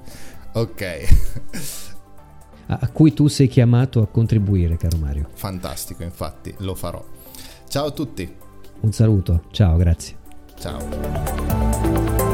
[0.53, 0.83] Ok.
[2.67, 5.27] a cui tu sei chiamato a contribuire, caro Mario.
[5.33, 7.03] Fantastico, infatti, lo farò.
[7.67, 8.35] Ciao a tutti.
[8.81, 10.15] Un saluto, ciao, grazie.
[10.59, 12.30] Ciao.